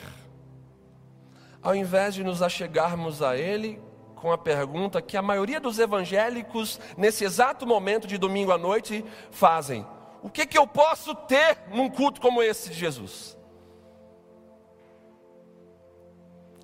[1.64, 3.82] Ao invés de nos achegarmos a Ele
[4.16, 9.04] com a pergunta que a maioria dos evangélicos, nesse exato momento de domingo à noite,
[9.32, 9.86] fazem:
[10.22, 13.38] O que, que eu posso ter num culto como esse de Jesus?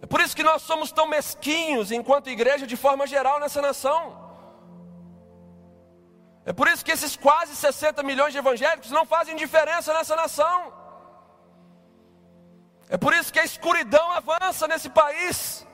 [0.02, 4.18] É por isso que nós somos tão mesquinhos enquanto igreja de forma geral nessa nação.
[6.46, 10.79] É por isso que esses quase 60 milhões de evangélicos não fazem diferença nessa nação.
[12.90, 15.66] É por isso que a escuridão avança nesse país,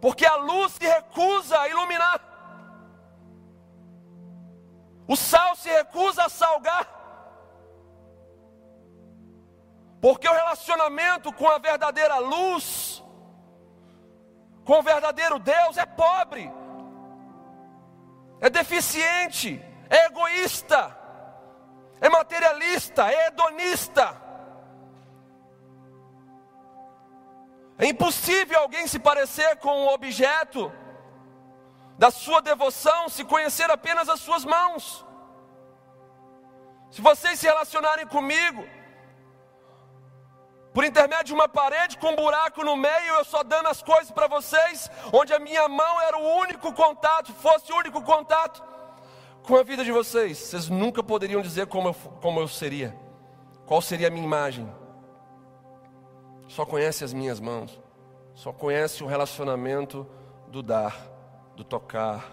[0.00, 2.20] porque a luz se recusa a iluminar,
[5.06, 6.84] o sal se recusa a salgar,
[10.00, 13.02] porque o relacionamento com a verdadeira luz,
[14.64, 16.52] com o verdadeiro Deus é pobre,
[18.40, 20.96] é deficiente, é egoísta,
[22.00, 24.27] é materialista, é hedonista.
[27.78, 30.72] É impossível alguém se parecer com o objeto
[31.96, 35.04] da sua devoção se conhecer apenas as suas mãos.
[36.90, 38.66] Se vocês se relacionarem comigo,
[40.74, 44.10] por intermédio de uma parede com um buraco no meio, eu só dando as coisas
[44.10, 48.62] para vocês, onde a minha mão era o único contato, fosse o único contato
[49.42, 52.94] com a vida de vocês, vocês nunca poderiam dizer como eu, como eu seria,
[53.66, 54.70] qual seria a minha imagem
[56.48, 57.78] só conhece as minhas mãos,
[58.34, 60.06] só conhece o relacionamento
[60.48, 60.96] do dar,
[61.54, 62.24] do tocar.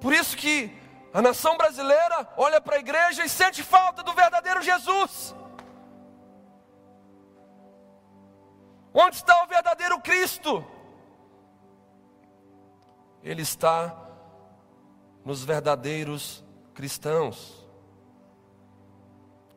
[0.00, 0.76] Por isso que
[1.12, 5.34] a nação brasileira olha para a igreja e sente falta do verdadeiro Jesus.
[8.94, 10.64] Onde está o verdadeiro Cristo?
[13.22, 13.96] Ele está
[15.24, 16.44] nos verdadeiros
[16.74, 17.61] cristãos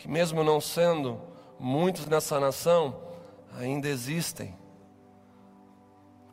[0.06, 1.20] que, mesmo não sendo
[1.60, 2.96] muitos nessa nação,
[3.60, 4.56] ainda existem.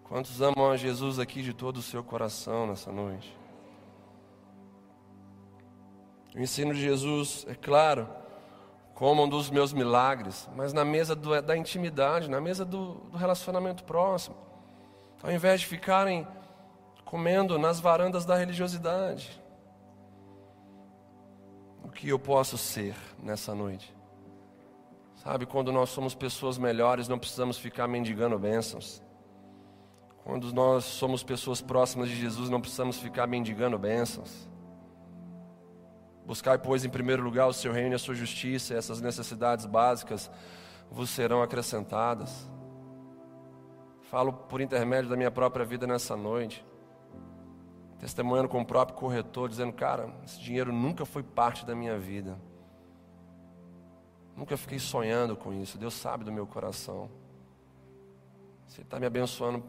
[0.04, 3.34] Quantos amam a Jesus aqui de todo o seu coração nessa noite?
[6.36, 8.06] O ensino de Jesus, é claro,
[8.94, 13.84] comam dos meus milagres, mas na mesa do, da intimidade, na mesa do, do relacionamento
[13.84, 14.36] próximo,
[15.22, 16.28] ao invés de ficarem
[17.06, 19.41] comendo nas varandas da religiosidade
[21.92, 23.94] que eu posso ser nessa noite.
[25.16, 29.02] Sabe, quando nós somos pessoas melhores, não precisamos ficar mendigando bênçãos.
[30.24, 34.48] Quando nós somos pessoas próximas de Jesus, não precisamos ficar mendigando bênçãos.
[36.26, 39.66] Buscai, pois, em primeiro lugar o seu reino e a sua justiça, e essas necessidades
[39.66, 40.30] básicas
[40.90, 42.48] vos serão acrescentadas.
[44.10, 46.64] Falo por intermédio da minha própria vida nessa noite
[48.02, 52.36] testemunhando com o próprio corretor, dizendo: Cara, esse dinheiro nunca foi parte da minha vida.
[54.36, 55.78] Nunca fiquei sonhando com isso.
[55.78, 57.08] Deus sabe do meu coração.
[58.66, 59.62] Você está me abençoando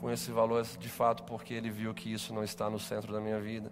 [0.00, 3.20] com esse valor de fato porque Ele viu que isso não está no centro da
[3.20, 3.70] minha vida.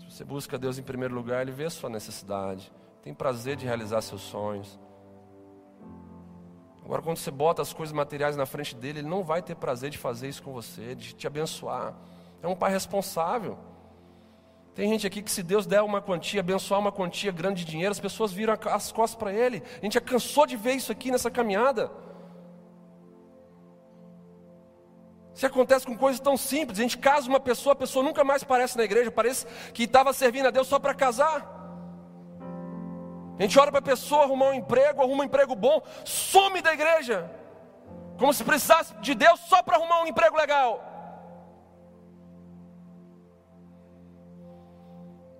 [0.00, 2.72] Se você busca Deus em primeiro lugar, Ele vê a sua necessidade.
[3.02, 4.80] Tem prazer de realizar seus sonhos.
[6.84, 9.90] Agora, quando você bota as coisas materiais na frente dele, ele não vai ter prazer
[9.90, 11.94] de fazer isso com você, de te abençoar.
[12.42, 13.56] É um pai responsável.
[14.74, 17.92] Tem gente aqui que se Deus der uma quantia, abençoar uma quantia grande de dinheiro,
[17.92, 19.62] as pessoas viram as costas para Ele.
[19.80, 21.90] A gente já cansou de ver isso aqui nessa caminhada.
[25.34, 28.42] Se acontece com coisas tão simples, a gente casa uma pessoa, a pessoa nunca mais
[28.42, 31.60] aparece na igreja, parece que estava servindo a Deus só para casar.
[33.38, 36.72] A gente ora para a pessoa arrumar um emprego, arruma um emprego bom, some da
[36.72, 37.30] igreja,
[38.18, 40.91] como se precisasse de Deus só para arrumar um emprego legal.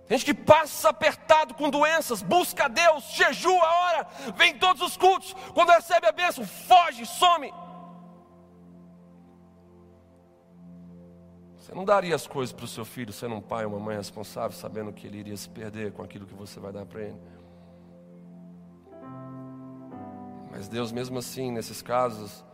[0.08, 5.34] Gente que passa apertado com doenças, busca Deus, jejua, ora, vem em todos os cultos,
[5.54, 7.52] quando recebe a bênção, foge, some.
[11.56, 13.96] Você não daria as coisas para o seu filho sendo um pai ou uma mãe
[13.96, 17.20] responsável, sabendo que ele iria se perder com aquilo que você vai dar para ele.
[20.50, 22.44] Mas Deus, mesmo assim, nesses casos,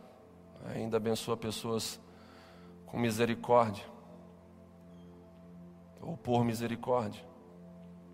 [0.73, 1.99] ainda abençoa pessoas
[2.85, 3.83] com misericórdia,
[6.01, 7.21] ou por misericórdia,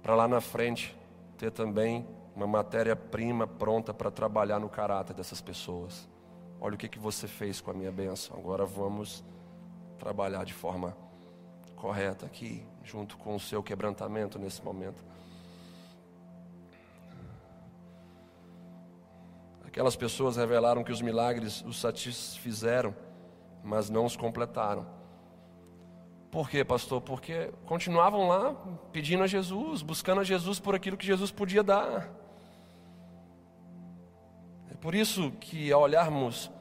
[0.06, 0.96] para lá na frente
[1.36, 6.08] ter também uma matéria-prima pronta para trabalhar no caráter dessas pessoas.
[6.62, 9.24] Olha o que, que você fez com a minha bênção, agora vamos
[9.98, 10.96] trabalhar de forma
[11.76, 15.04] correta aqui, junto com o seu quebrantamento nesse momento.
[19.66, 22.96] Aquelas pessoas revelaram que os milagres os satisfizeram,
[23.64, 24.86] mas não os completaram.
[26.36, 27.00] Por quê, pastor?
[27.00, 28.54] Porque continuavam lá
[28.92, 32.10] pedindo a Jesus, buscando a Jesus por aquilo que Jesus podia dar.
[34.70, 36.52] É por isso que ao olharmos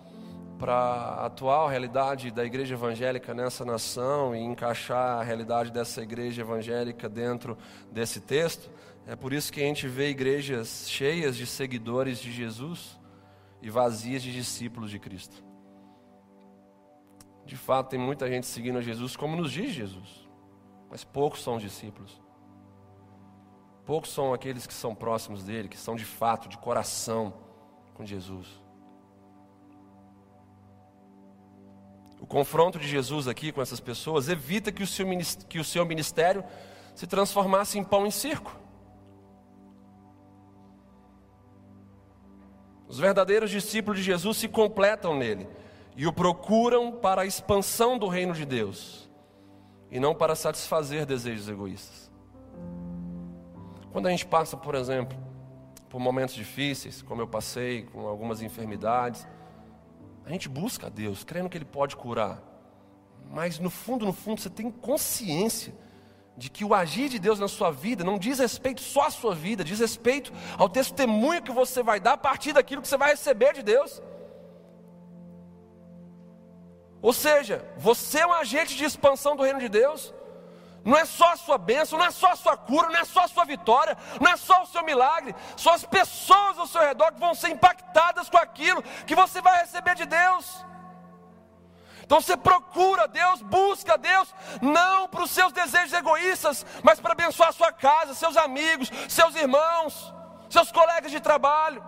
[0.60, 6.42] para a atual realidade da igreja evangélica nessa nação e encaixar a realidade dessa igreja
[6.42, 7.58] evangélica dentro
[7.90, 8.70] desse texto,
[9.08, 12.96] é por isso que a gente vê igrejas cheias de seguidores de Jesus
[13.60, 15.42] e vazias de discípulos de Cristo.
[17.44, 20.28] De fato, tem muita gente seguindo a Jesus como nos diz Jesus,
[20.90, 22.22] mas poucos são os discípulos.
[23.84, 27.34] Poucos são aqueles que são próximos dele, que são de fato, de coração
[27.92, 28.48] com Jesus.
[32.18, 35.06] O confronto de Jesus aqui com essas pessoas evita que o seu,
[35.46, 36.42] que o seu ministério
[36.94, 38.56] se transformasse em pão em circo.
[42.88, 45.46] Os verdadeiros discípulos de Jesus se completam nele
[45.96, 49.08] e o procuram para a expansão do reino de Deus
[49.90, 52.10] e não para satisfazer desejos egoístas.
[53.92, 55.16] Quando a gente passa, por exemplo,
[55.88, 59.24] por momentos difíceis, como eu passei, com algumas enfermidades,
[60.24, 62.42] a gente busca a Deus, crendo que Ele pode curar.
[63.30, 65.72] Mas no fundo, no fundo, você tem consciência
[66.36, 69.34] de que o agir de Deus na sua vida não diz respeito só à sua
[69.34, 73.10] vida, diz respeito ao testemunho que você vai dar a partir daquilo que você vai
[73.10, 74.02] receber de Deus.
[77.04, 80.14] Ou seja, você é um agente de expansão do reino de Deus.
[80.82, 83.24] Não é só a sua bênção, não é só a sua cura, não é só
[83.24, 87.12] a sua vitória, não é só o seu milagre, são as pessoas ao seu redor
[87.12, 90.64] que vão ser impactadas com aquilo que você vai receber de Deus.
[92.04, 97.50] Então você procura Deus, busca Deus, não para os seus desejos egoístas, mas para abençoar
[97.50, 100.14] a sua casa, seus amigos, seus irmãos,
[100.48, 101.84] seus colegas de trabalho.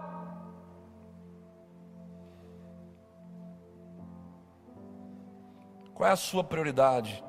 [5.96, 7.24] Qual é a sua prioridade?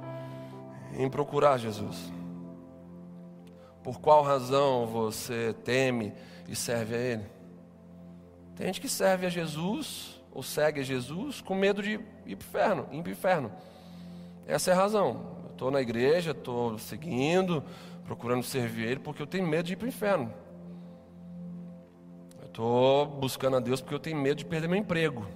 [0.94, 2.12] em procurar Jesus?
[3.84, 6.14] Por qual razão você teme
[6.48, 7.26] e serve a Ele?
[8.56, 12.28] Tem gente que serve a Jesus ou segue a Jesus com medo de ir para
[12.28, 13.52] o inferno, ir para o inferno.
[14.46, 15.38] Essa é a razão.
[15.52, 17.64] Estou na igreja, estou seguindo,
[18.04, 20.34] procurando servir Ele porque eu tenho medo de ir para o inferno.
[22.44, 25.28] Estou buscando a Deus porque eu tenho medo de perder meu emprego.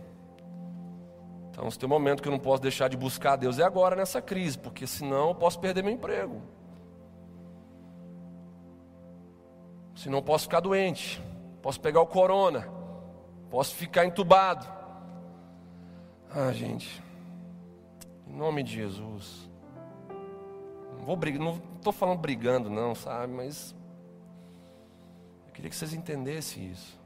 [1.62, 3.64] Então, se tem um momento que eu não posso deixar de buscar a Deus, é
[3.64, 6.42] agora nessa crise, porque senão eu posso perder meu emprego.
[9.96, 11.22] Senão eu posso ficar doente,
[11.62, 12.68] posso pegar o corona,
[13.52, 14.66] posso ficar entubado.
[16.32, 17.04] Ah, gente,
[18.26, 19.48] em nome de Jesus.
[20.98, 23.34] Não vou brigar, não estou falando brigando, não, sabe?
[23.34, 23.76] Mas
[25.46, 27.00] eu queria que vocês entendessem isso.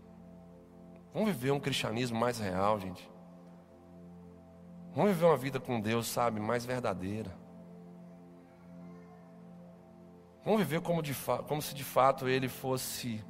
[1.14, 3.15] Vamos viver um cristianismo mais real, gente.
[4.96, 7.30] Vamos viver uma vida com Deus, sabe, mais verdadeira.
[10.46, 11.14] Vamos viver como, de
[11.48, 13.22] como se de fato Ele fosse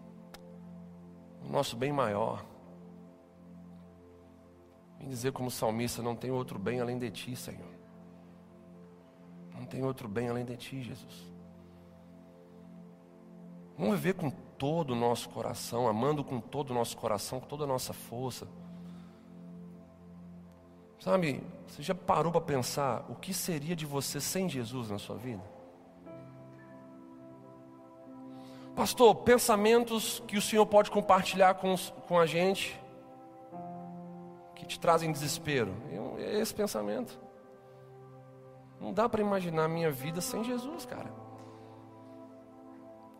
[1.43, 2.45] o nosso bem maior.
[4.99, 7.73] Vem dizer como salmista, não tem outro bem além de Ti, Senhor.
[9.55, 11.33] Não tem outro bem além de Ti, Jesus.
[13.75, 17.63] Vamos viver com todo o nosso coração, amando com todo o nosso coração, com toda
[17.63, 18.47] a nossa força.
[21.05, 25.15] Sabe, você já parou para pensar o que seria de você sem Jesus na sua
[25.15, 25.43] vida?
[28.75, 31.75] Pastor, pensamentos que o Senhor pode compartilhar com,
[32.07, 32.81] com a gente,
[34.55, 35.75] que te trazem desespero.
[36.17, 37.19] É esse pensamento.
[38.81, 41.13] Não dá para imaginar a minha vida sem Jesus, cara.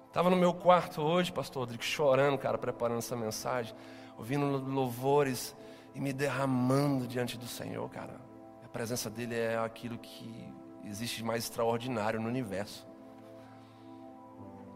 [0.08, 3.76] Estava no meu quarto hoje, pastor Rodrigo, chorando, cara, preparando essa mensagem,
[4.18, 5.56] ouvindo louvores
[5.96, 8.20] e me derramando diante do Senhor, cara.
[8.64, 12.86] A presença dele é aquilo que existe mais extraordinário no universo.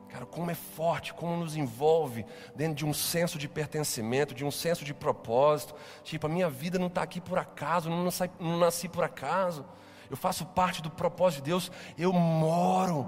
[0.07, 4.49] Cara, como é forte, como nos envolve dentro de um senso de pertencimento, de um
[4.49, 5.75] senso de propósito.
[6.03, 9.65] Tipo, a minha vida não está aqui por acaso, não nasci, não nasci por acaso.
[10.09, 13.05] Eu faço parte do propósito de Deus, eu moro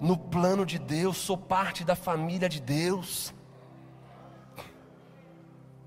[0.00, 3.32] no plano de Deus, sou parte da família de Deus.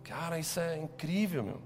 [0.08, 1.62] Cara, isso é incrível, meu.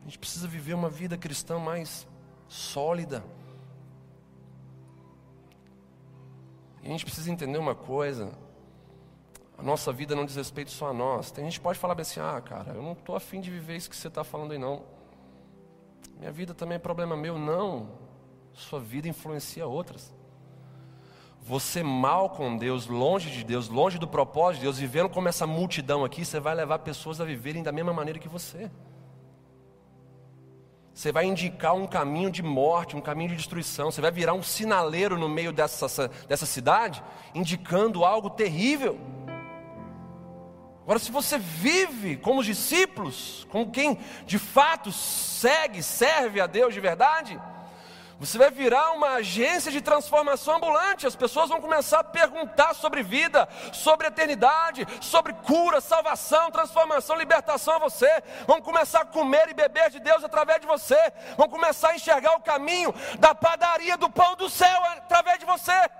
[0.00, 2.08] A gente precisa viver uma vida cristã mais
[2.48, 3.22] sólida.
[6.82, 8.32] E a gente precisa entender uma coisa:
[9.58, 11.30] a nossa vida não diz respeito só a nós.
[11.30, 13.90] Tem gente que pode falar assim: ah, cara, eu não estou afim de viver isso
[13.90, 14.84] que você está falando aí, não.
[16.18, 17.38] Minha vida também é problema meu.
[17.38, 17.90] Não,
[18.52, 20.13] sua vida influencia outras.
[21.46, 25.46] Você mal com Deus, longe de Deus, longe do propósito de Deus, vivendo como essa
[25.46, 28.70] multidão aqui, você vai levar pessoas a viverem da mesma maneira que você.
[30.94, 33.90] Você vai indicar um caminho de morte, um caminho de destruição.
[33.90, 38.98] Você vai virar um sinaleiro no meio dessa, dessa cidade, indicando algo terrível.
[40.82, 46.72] Agora, se você vive como os discípulos, como quem de fato segue, serve a Deus
[46.72, 47.38] de verdade,
[48.18, 51.06] você vai virar uma agência de transformação ambulante.
[51.06, 57.74] As pessoas vão começar a perguntar sobre vida, sobre eternidade, sobre cura, salvação, transformação, libertação
[57.74, 58.22] a você.
[58.46, 61.12] Vão começar a comer e beber de Deus através de você.
[61.36, 65.90] Vão começar a enxergar o caminho da padaria do pão do céu através de você.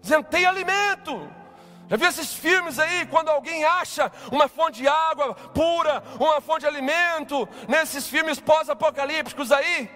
[0.00, 1.43] Dizendo: tem alimento.
[1.88, 6.60] Já viu esses filmes aí, quando alguém acha uma fonte de água pura, uma fonte
[6.60, 9.90] de alimento, nesses filmes pós-apocalípticos aí?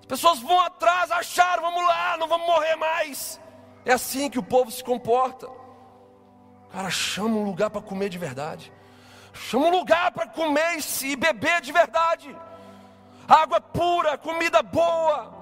[0.00, 3.40] As pessoas vão atrás, acharam, vamos lá, não vamos morrer mais.
[3.84, 5.48] É assim que o povo se comporta.
[6.70, 8.72] Cara, chama um lugar para comer de verdade.
[9.34, 12.34] Chama um lugar para comer e beber de verdade.
[13.28, 15.41] Água pura, comida boa,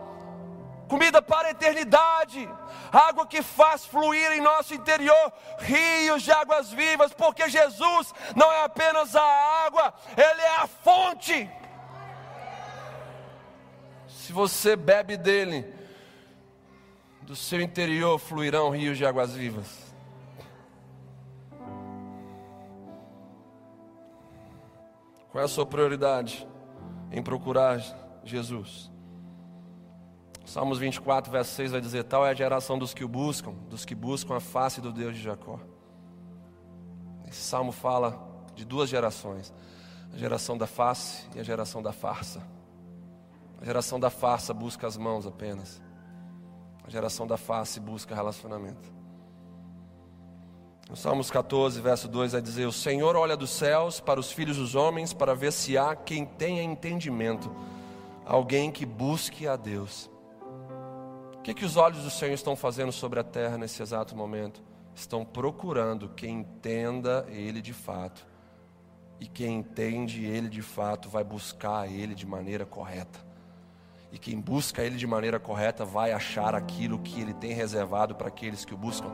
[0.91, 2.51] comida para a eternidade
[2.91, 8.65] água que faz fluir em nosso interior rios de águas vivas, porque Jesus não é
[8.65, 9.23] apenas a
[9.67, 11.49] água, Ele é a fonte.
[14.09, 15.73] Se você bebe dele,
[17.23, 19.69] do seu interior fluirão rios de águas vivas.
[25.31, 26.45] Qual é a sua prioridade
[27.13, 27.81] em procurar
[28.25, 28.90] Jesus?
[30.51, 33.85] Salmos 24, verso 6 vai dizer: Tal é a geração dos que o buscam, dos
[33.85, 35.61] que buscam a face do Deus de Jacó.
[37.29, 38.21] Esse salmo fala
[38.53, 39.55] de duas gerações:
[40.13, 42.43] a geração da face e a geração da farsa.
[43.61, 45.81] A geração da farsa busca as mãos apenas,
[46.83, 48.93] a geração da face busca relacionamento.
[50.89, 54.57] No Salmos 14, verso 2 vai dizer: O Senhor olha dos céus para os filhos
[54.57, 57.55] dos homens para ver se há quem tenha entendimento,
[58.27, 60.10] alguém que busque a Deus.
[61.41, 64.63] O que, que os olhos do Senhor estão fazendo sobre a terra nesse exato momento?
[64.95, 68.27] Estão procurando quem entenda Ele de fato.
[69.19, 73.19] E quem entende Ele de fato vai buscar Ele de maneira correta.
[74.13, 78.29] E quem busca Ele de maneira correta vai achar aquilo que Ele tem reservado para
[78.29, 79.11] aqueles que o buscam.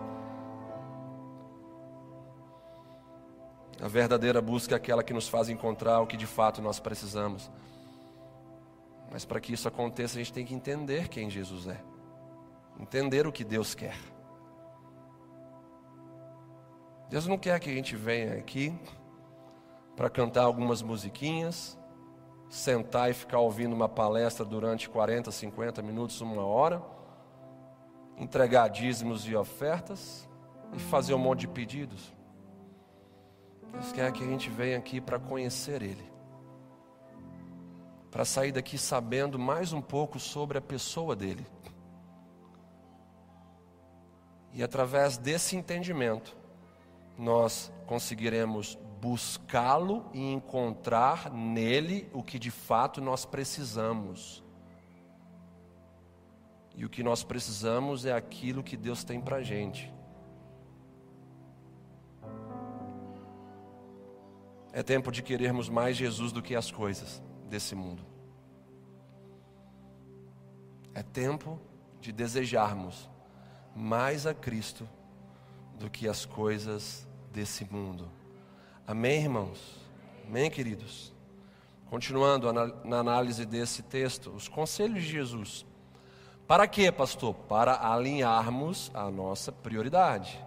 [3.80, 7.48] A verdadeira busca é aquela que nos faz encontrar o que de fato nós precisamos.
[9.12, 11.95] Mas para que isso aconteça, a gente tem que entender quem Jesus é
[12.78, 13.96] entender o que Deus quer.
[17.08, 18.76] Deus não quer que a gente venha aqui
[19.94, 21.78] para cantar algumas musiquinhas,
[22.48, 26.82] sentar e ficar ouvindo uma palestra durante 40, 50 minutos, uma hora,
[28.18, 30.28] entregar dízimos e ofertas
[30.72, 32.14] e fazer um monte de pedidos.
[33.72, 36.10] Deus quer que a gente venha aqui para conhecer Ele,
[38.10, 41.46] para sair daqui sabendo mais um pouco sobre a pessoa dEle.
[44.56, 46.34] E através desse entendimento,
[47.18, 54.42] nós conseguiremos buscá-lo e encontrar nele o que de fato nós precisamos.
[56.74, 59.92] E o que nós precisamos é aquilo que Deus tem para gente.
[64.72, 68.02] É tempo de querermos mais Jesus do que as coisas desse mundo.
[70.94, 71.60] É tempo
[72.00, 73.14] de desejarmos
[73.76, 74.88] mais a Cristo
[75.78, 78.08] do que as coisas desse mundo.
[78.86, 79.76] Amém, irmãos?
[80.26, 81.12] Amém, queridos?
[81.90, 85.66] Continuando na análise desse texto, os conselhos de Jesus.
[86.46, 87.34] Para quê, pastor?
[87.34, 90.42] Para alinharmos a nossa prioridade.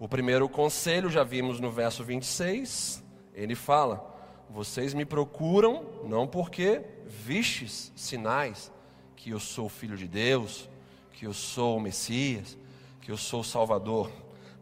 [0.00, 3.02] O primeiro conselho, já vimos no verso 26,
[3.32, 4.14] ele fala:
[4.50, 8.72] Vocês me procuram não porque vistes sinais
[9.14, 10.68] que eu sou filho de Deus,
[11.16, 12.58] que eu sou o Messias,
[13.00, 14.12] que eu sou o Salvador,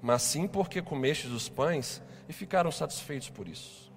[0.01, 3.93] mas sim porque comestes os pães e ficaram satisfeitos por isso.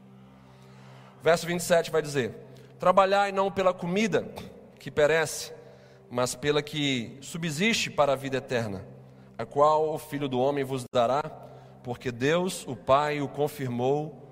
[1.22, 2.36] Verso 27 vai dizer:
[2.80, 4.28] Trabalhai não pela comida
[4.80, 5.54] que perece,
[6.10, 8.84] mas pela que subsiste para a vida eterna,
[9.38, 11.22] a qual o Filho do Homem vos dará,
[11.84, 14.28] porque Deus, o Pai, o confirmou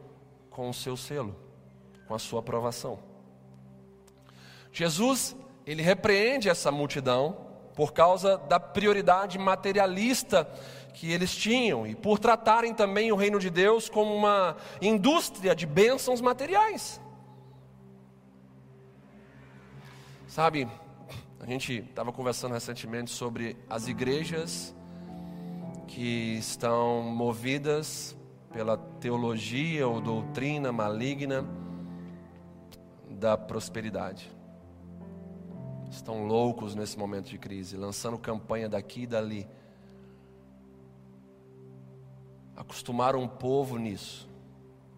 [0.49, 1.35] com o seu selo,
[2.07, 2.97] com a sua aprovação.
[4.71, 7.44] Jesus, ele repreende essa multidão
[7.75, 10.49] por causa da prioridade materialista
[10.93, 15.65] que eles tinham e por tratarem também o reino de Deus como uma indústria de
[15.65, 17.01] bênçãos materiais.
[20.27, 20.67] Sabe,
[21.39, 24.73] a gente estava conversando recentemente sobre as igrejas
[25.87, 28.17] que estão movidas
[28.51, 31.45] pela teologia ou doutrina maligna
[33.09, 34.31] da prosperidade.
[35.95, 39.47] Estão loucos nesse momento de crise, lançando campanha daqui e dali.
[42.55, 44.29] Acostumaram o povo nisso,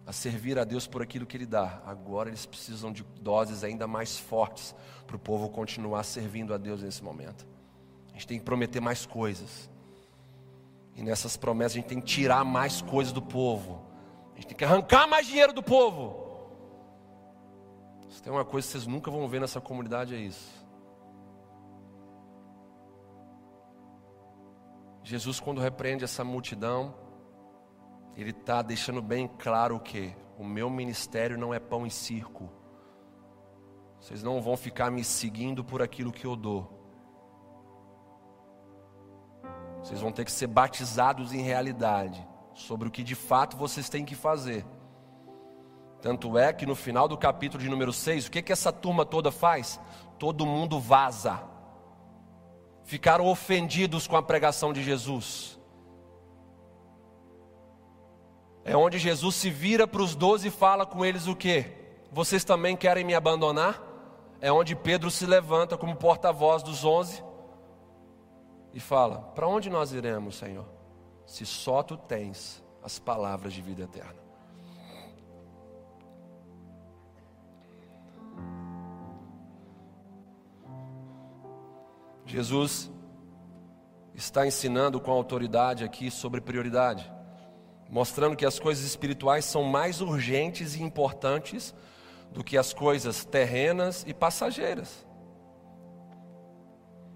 [0.04, 1.80] a servir a Deus por aquilo que Ele dá.
[1.86, 4.74] Agora eles precisam de doses ainda mais fortes
[5.06, 7.46] para o povo continuar servindo a Deus nesse momento.
[8.08, 9.70] A gente tem que prometer mais coisas.
[10.96, 13.86] E nessas promessas a gente tem que tirar mais coisas do povo.
[14.32, 16.26] A gente tem que arrancar mais dinheiro do povo.
[18.10, 20.57] Se tem uma coisa que vocês nunca vão ver nessa comunidade é isso.
[25.08, 26.94] Jesus, quando repreende essa multidão,
[28.14, 30.14] ele está deixando bem claro que?
[30.36, 32.50] O meu ministério não é pão e circo.
[33.98, 36.70] Vocês não vão ficar me seguindo por aquilo que eu dou.
[39.82, 44.04] Vocês vão ter que ser batizados em realidade sobre o que de fato vocês têm
[44.04, 44.66] que fazer.
[46.02, 49.06] Tanto é que no final do capítulo de número 6, o que, que essa turma
[49.06, 49.80] toda faz?
[50.18, 51.42] Todo mundo vaza.
[52.88, 55.60] Ficaram ofendidos com a pregação de Jesus.
[58.64, 61.66] É onde Jesus se vira para os doze e fala com eles o que?
[62.10, 63.78] Vocês também querem me abandonar?
[64.40, 67.22] É onde Pedro se levanta como porta-voz dos onze
[68.72, 70.64] e fala: Para onde nós iremos, Senhor?
[71.26, 74.17] Se só tu tens as palavras de vida eterna.
[82.28, 82.90] Jesus
[84.14, 87.10] está ensinando com autoridade aqui sobre prioridade,
[87.88, 91.74] mostrando que as coisas espirituais são mais urgentes e importantes
[92.30, 95.06] do que as coisas terrenas e passageiras.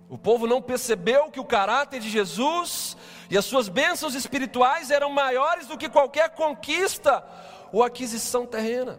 [0.09, 2.97] O povo não percebeu que o caráter de Jesus
[3.31, 7.23] e as suas bênçãos espirituais eram maiores do que qualquer conquista
[7.71, 8.99] ou aquisição terrena.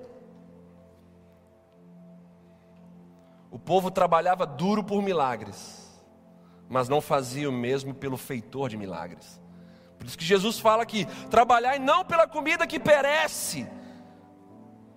[3.50, 5.83] O povo trabalhava duro por milagres,
[6.70, 9.42] mas não fazia o mesmo pelo feitor de milagres.
[9.98, 13.68] Por isso que Jesus fala aqui: trabalhai não pela comida que perece,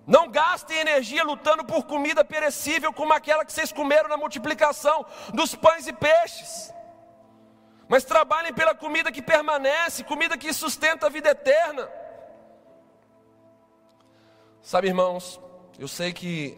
[0.05, 5.53] não gastem energia lutando por comida perecível como aquela que vocês comeram na multiplicação dos
[5.53, 6.73] pães e peixes.
[7.89, 11.89] Mas trabalhem pela comida que permanece, comida que sustenta a vida eterna.
[14.61, 15.39] Sabe, irmãos,
[15.79, 16.57] eu sei que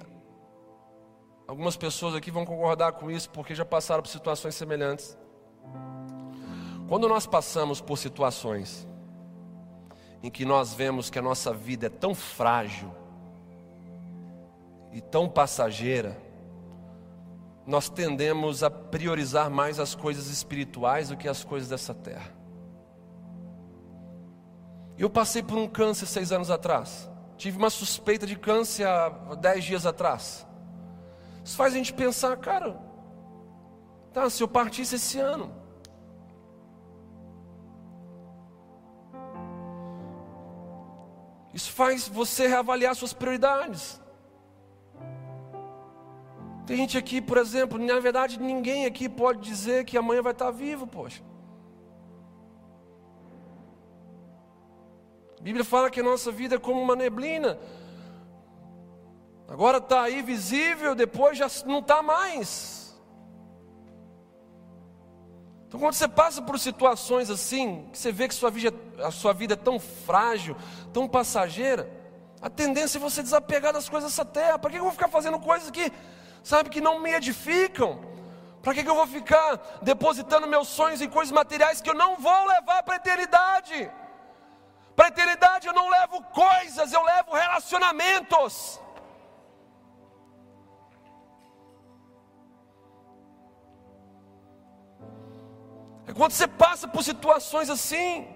[1.50, 5.18] algumas pessoas aqui vão concordar com isso porque já passaram por situações semelhantes.
[6.88, 8.88] Quando nós passamos por situações
[10.22, 12.94] em que nós vemos que a nossa vida é tão frágil,
[14.92, 16.16] e tão passageira,
[17.66, 22.32] nós tendemos a priorizar mais as coisas espirituais do que as coisas dessa terra.
[24.98, 27.10] Eu passei por um câncer seis anos atrás.
[27.38, 30.46] Tive uma suspeita de câncer há dez dias atrás.
[31.50, 32.80] Isso faz a gente pensar, cara,
[34.14, 35.52] tá, se eu partisse esse ano.
[41.52, 44.00] Isso faz você reavaliar suas prioridades.
[46.68, 50.52] Tem gente aqui, por exemplo, na verdade ninguém aqui pode dizer que amanhã vai estar
[50.52, 51.24] vivo, poxa.
[55.40, 57.58] A Bíblia fala que a nossa vida é como uma neblina.
[59.50, 62.96] Agora está aí visível, depois já não está mais.
[65.68, 69.34] Então, quando você passa por situações assim, que você vê que sua vida, a sua
[69.34, 70.56] vida é tão frágil,
[70.94, 71.90] tão passageira,
[72.42, 74.58] A tendência é você desapegar das coisas dessa terra.
[74.58, 75.92] Para que eu vou ficar fazendo coisas que,
[76.44, 78.00] sabe, que não me edificam?
[78.62, 82.46] Para que eu vou ficar depositando meus sonhos em coisas materiais que eu não vou
[82.48, 83.92] levar para a eternidade?
[84.96, 88.80] Para a eternidade eu não levo coisas, eu levo relacionamentos.
[96.10, 98.28] É quando você passa por situações assim.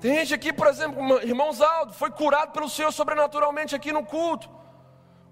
[0.00, 1.00] Tem gente aqui, por exemplo,
[1.32, 4.50] irmãos Aldo, foi curado pelo Senhor sobrenaturalmente aqui no culto.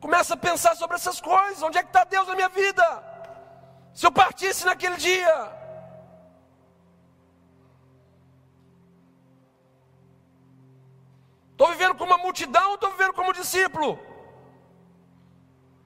[0.04, 1.60] Começa a pensar sobre essas coisas.
[1.60, 2.84] Onde é que está Deus na minha vida?
[3.92, 5.36] Se eu partisse naquele dia.
[11.50, 13.98] Estou vivendo como uma multidão, estou vivendo como discípulo.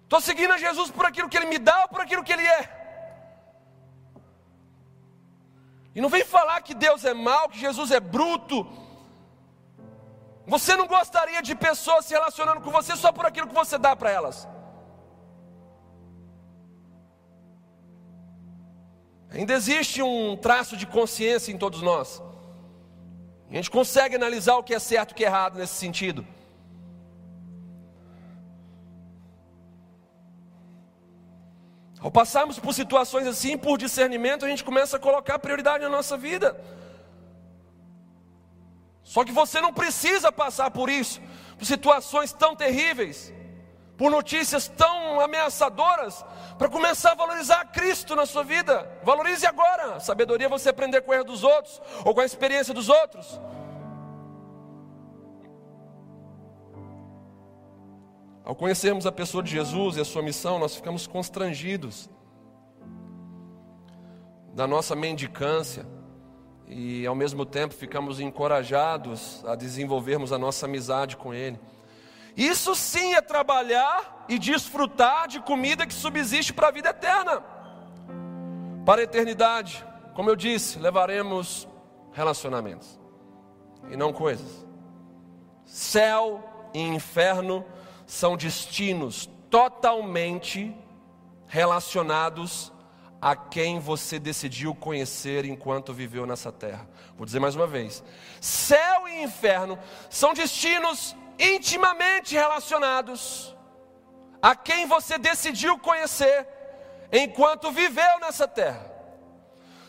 [0.04, 2.46] Estou seguindo a Jesus por aquilo que Ele me dá ou por aquilo que Ele
[2.58, 2.79] é.
[5.94, 8.66] E não vem falar que Deus é mau, que Jesus é bruto.
[10.46, 13.94] Você não gostaria de pessoas se relacionando com você só por aquilo que você dá
[13.94, 14.48] para elas.
[19.30, 22.20] Ainda existe um traço de consciência em todos nós.
[23.48, 26.26] A gente consegue analisar o que é certo e o que é errado nesse sentido.
[32.00, 36.16] Ao passarmos por situações assim, por discernimento, a gente começa a colocar prioridade na nossa
[36.16, 36.58] vida.
[39.02, 41.20] Só que você não precisa passar por isso,
[41.58, 43.34] por situações tão terríveis,
[43.98, 46.24] por notícias tão ameaçadoras,
[46.56, 48.90] para começar a valorizar Cristo na sua vida.
[49.02, 49.96] Valorize agora.
[49.96, 52.88] A sabedoria é você aprender com o erro dos outros ou com a experiência dos
[52.88, 53.38] outros.
[58.50, 62.10] Ao conhecermos a pessoa de Jesus e a sua missão, nós ficamos constrangidos
[64.52, 65.86] da nossa mendicância
[66.66, 71.60] e, ao mesmo tempo, ficamos encorajados a desenvolvermos a nossa amizade com Ele.
[72.36, 77.44] Isso sim é trabalhar e desfrutar de comida que subsiste para a vida eterna,
[78.84, 79.86] para a eternidade.
[80.12, 81.68] Como eu disse, levaremos
[82.10, 82.98] relacionamentos
[83.92, 84.66] e não coisas.
[85.64, 86.42] Céu
[86.74, 87.64] e inferno
[88.10, 90.76] são destinos totalmente
[91.46, 92.72] relacionados
[93.22, 96.88] a quem você decidiu conhecer enquanto viveu nessa terra.
[97.16, 98.02] Vou dizer mais uma vez:
[98.40, 103.54] céu e inferno são destinos intimamente relacionados
[104.42, 106.48] a quem você decidiu conhecer
[107.12, 108.90] enquanto viveu nessa terra.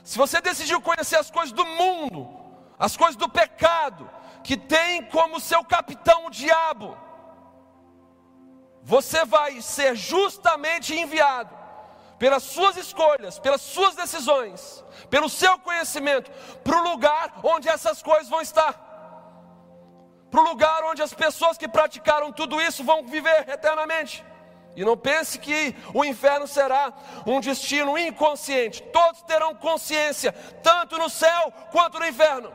[0.03, 2.29] Se você decidiu conhecer as coisas do mundo,
[2.77, 4.07] as coisas do pecado,
[4.43, 6.95] que tem como seu capitão o diabo,
[8.91, 11.57] você vai ser justamente enviado
[12.19, 16.29] pelas suas escolhas, pelas suas decisões, pelo seu conhecimento,
[16.61, 18.73] para o lugar onde essas coisas vão estar.
[20.29, 24.25] Para o lugar onde as pessoas que praticaram tudo isso vão viver eternamente.
[24.75, 26.91] E não pense que o inferno será
[27.25, 28.83] um destino inconsciente.
[28.83, 32.51] Todos terão consciência, tanto no céu quanto no inferno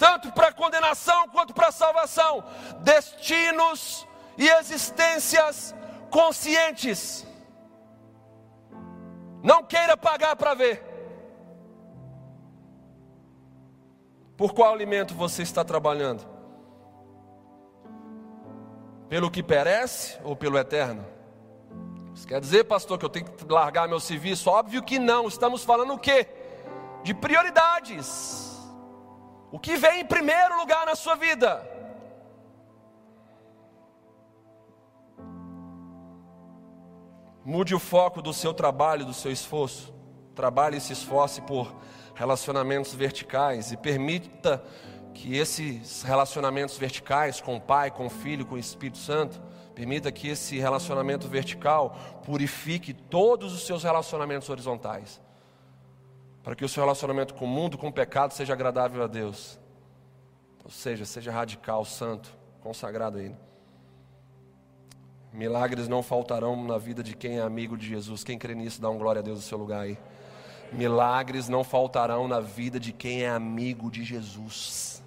[0.00, 2.42] tanto para condenação quanto para salvação,
[2.78, 5.74] destinos e existências
[6.10, 7.26] conscientes.
[9.42, 10.82] Não queira pagar para ver.
[14.38, 16.26] Por qual alimento você está trabalhando?
[19.06, 21.04] Pelo que perece ou pelo eterno?
[22.14, 24.48] Isso quer dizer, pastor, que eu tenho que largar meu serviço?
[24.48, 25.28] Óbvio que não.
[25.28, 26.26] Estamos falando o quê?
[27.02, 28.49] De prioridades.
[29.52, 31.68] O que vem em primeiro lugar na sua vida?
[37.44, 39.92] Mude o foco do seu trabalho, do seu esforço.
[40.36, 41.74] Trabalhe e se esforce por
[42.14, 44.62] relacionamentos verticais e permita
[45.12, 49.42] que esses relacionamentos verticais com o Pai, com o Filho, com o Espírito Santo,
[49.74, 55.20] permita que esse relacionamento vertical purifique todos os seus relacionamentos horizontais
[56.42, 59.58] para que o seu relacionamento com o mundo, com o pecado, seja agradável a Deus.
[60.64, 63.36] Ou seja, seja radical, santo, consagrado a Ele.
[65.32, 68.24] Milagres não faltarão na vida de quem é amigo de Jesus.
[68.24, 69.98] Quem crê nisso, dá um glória a Deus no seu lugar aí.
[70.72, 75.02] Milagres não faltarão na vida de quem é amigo de Jesus.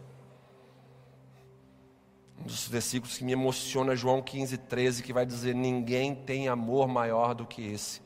[2.39, 6.47] Um dos versículos que me emociona é João 15, 13, que vai dizer: Ninguém tem
[6.47, 8.01] amor maior do que esse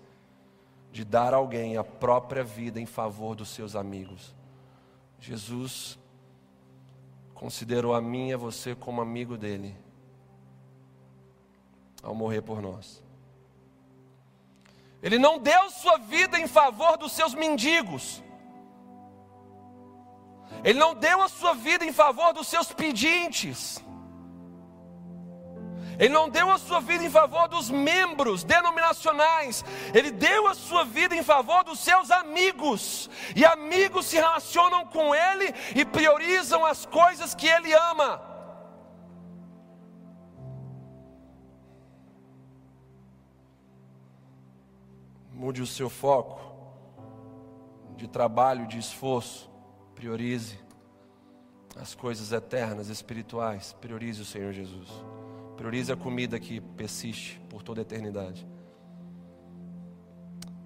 [0.97, 4.33] de dar a alguém a própria vida em favor dos seus amigos.
[5.19, 5.95] Jesus
[7.35, 9.77] considerou a mim e a você como amigo dele
[12.01, 13.03] ao morrer por nós.
[15.03, 18.23] Ele não deu sua vida em favor dos seus mendigos.
[20.63, 23.83] Ele não deu a sua vida em favor dos seus pedintes.
[25.99, 30.83] Ele não deu a sua vida em favor dos membros denominacionais, ele deu a sua
[30.85, 33.09] vida em favor dos seus amigos.
[33.35, 38.21] E amigos se relacionam com ele e priorizam as coisas que ele ama.
[45.33, 46.41] Mude o seu foco
[47.95, 49.49] de trabalho, de esforço,
[49.95, 50.59] priorize
[51.75, 54.89] as coisas eternas, espirituais, priorize o Senhor Jesus.
[55.57, 58.47] Priorize a comida que persiste por toda a eternidade.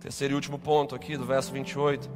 [0.01, 2.09] Terceiro e último ponto aqui do verso 28.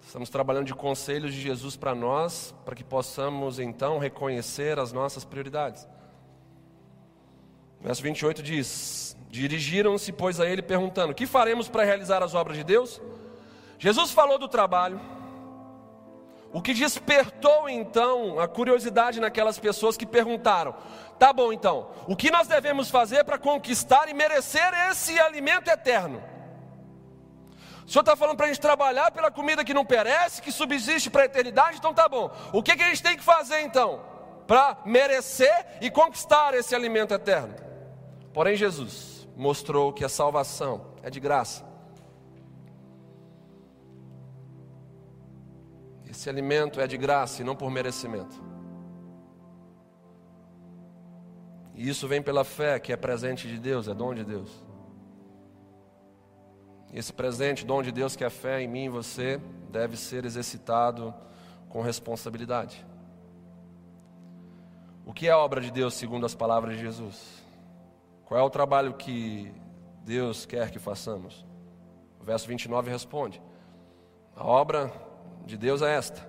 [0.00, 5.24] Estamos trabalhando de conselhos de Jesus para nós, para que possamos então reconhecer as nossas
[5.24, 5.86] prioridades.
[7.82, 12.64] Verso 28 diz: Dirigiram-se, pois, a ele perguntando: Que faremos para realizar as obras de
[12.64, 13.02] Deus?
[13.78, 14.98] Jesus falou do trabalho.
[16.56, 20.74] O que despertou então a curiosidade naquelas pessoas que perguntaram:
[21.18, 26.24] Tá bom então, o que nós devemos fazer para conquistar e merecer esse alimento eterno?
[27.86, 31.10] O Senhor está falando para a gente trabalhar pela comida que não perece, que subsiste
[31.10, 32.30] para a eternidade, então tá bom.
[32.54, 34.00] O que, que a gente tem que fazer então?
[34.46, 37.54] Para merecer e conquistar esse alimento eterno.
[38.32, 41.66] Porém, Jesus mostrou que a salvação é de graça.
[46.16, 48.42] Esse alimento é de graça e não por merecimento.
[51.74, 54.64] E isso vem pela fé, que é presente de Deus, é dom de Deus.
[56.90, 59.38] Esse presente, dom de Deus, que é a fé em mim e você,
[59.70, 61.14] deve ser exercitado
[61.68, 62.82] com responsabilidade.
[65.04, 67.44] O que é a obra de Deus segundo as palavras de Jesus?
[68.24, 69.52] Qual é o trabalho que
[70.02, 71.44] Deus quer que façamos?
[72.18, 73.42] O verso 29 responde:
[74.34, 74.90] A obra
[75.46, 76.28] de Deus é esta: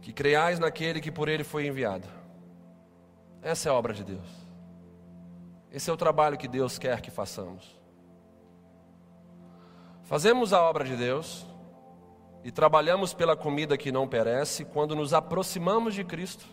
[0.00, 2.08] que creiais naquele que por ele foi enviado.
[3.42, 4.28] Essa é a obra de Deus.
[5.70, 7.80] Esse é o trabalho que Deus quer que façamos.
[10.02, 11.46] Fazemos a obra de Deus
[12.44, 16.44] e trabalhamos pela comida que não perece quando nos aproximamos de Cristo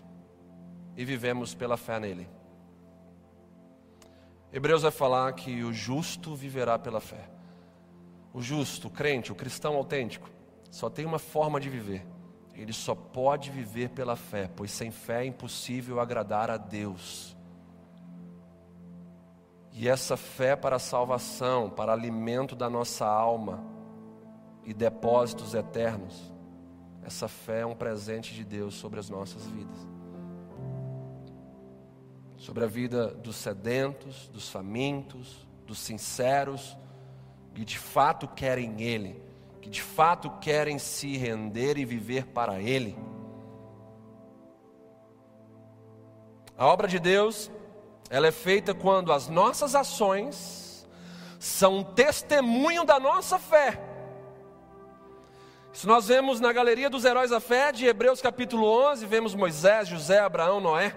[0.95, 2.29] e vivemos pela fé nele.
[4.51, 7.29] Hebreus vai falar que o justo viverá pela fé.
[8.33, 10.29] O justo, o crente, o cristão autêntico,
[10.69, 12.05] só tem uma forma de viver.
[12.53, 17.35] Ele só pode viver pela fé, pois sem fé é impossível agradar a Deus.
[19.71, 23.63] E essa fé para salvação, para alimento da nossa alma
[24.65, 26.33] e depósitos eternos,
[27.01, 29.87] essa fé é um presente de Deus sobre as nossas vidas.
[32.35, 36.77] Sobre a vida dos sedentos, dos famintos, dos sinceros,
[37.53, 39.28] que de fato querem Ele
[39.61, 42.97] que de fato querem se render e viver para Ele.
[46.57, 47.49] A obra de Deus,
[48.09, 50.87] ela é feita quando as nossas ações
[51.39, 53.81] são testemunho da nossa fé.
[55.71, 59.87] Isso nós vemos na galeria dos heróis da fé de Hebreus capítulo 11, vemos Moisés,
[59.87, 60.95] José, Abraão, Noé.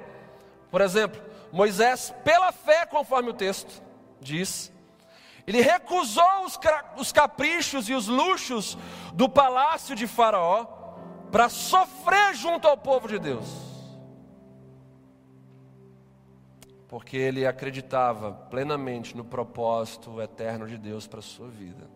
[0.71, 3.83] Por exemplo, Moisés, pela fé, conforme o texto
[4.21, 4.72] diz,
[5.47, 6.59] ele recusou os,
[6.97, 8.79] os caprichos e os luxos
[9.15, 10.65] do palácio de Faraó
[11.31, 13.47] para sofrer junto ao povo de Deus.
[16.87, 21.91] Porque ele acreditava plenamente no propósito eterno de Deus para a sua vida.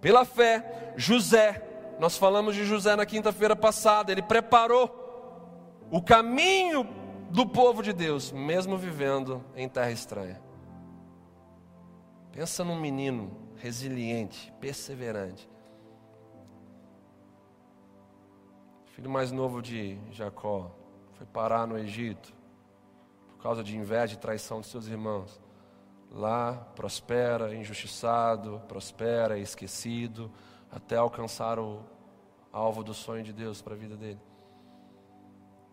[0.00, 1.60] Pela fé, José,
[1.98, 4.94] nós falamos de José na quinta-feira passada, ele preparou
[5.90, 6.86] o caminho
[7.30, 10.47] do povo de Deus, mesmo vivendo em terra estranha.
[12.38, 15.50] Pensa num menino resiliente, perseverante.
[18.94, 20.70] Filho mais novo de Jacó
[21.14, 22.32] foi parar no Egito
[23.26, 25.40] por causa de inveja e traição de seus irmãos.
[26.12, 30.30] Lá prospera, injustiçado, prospera, esquecido,
[30.70, 31.82] até alcançar o
[32.52, 34.20] alvo do sonho de Deus para a vida dele.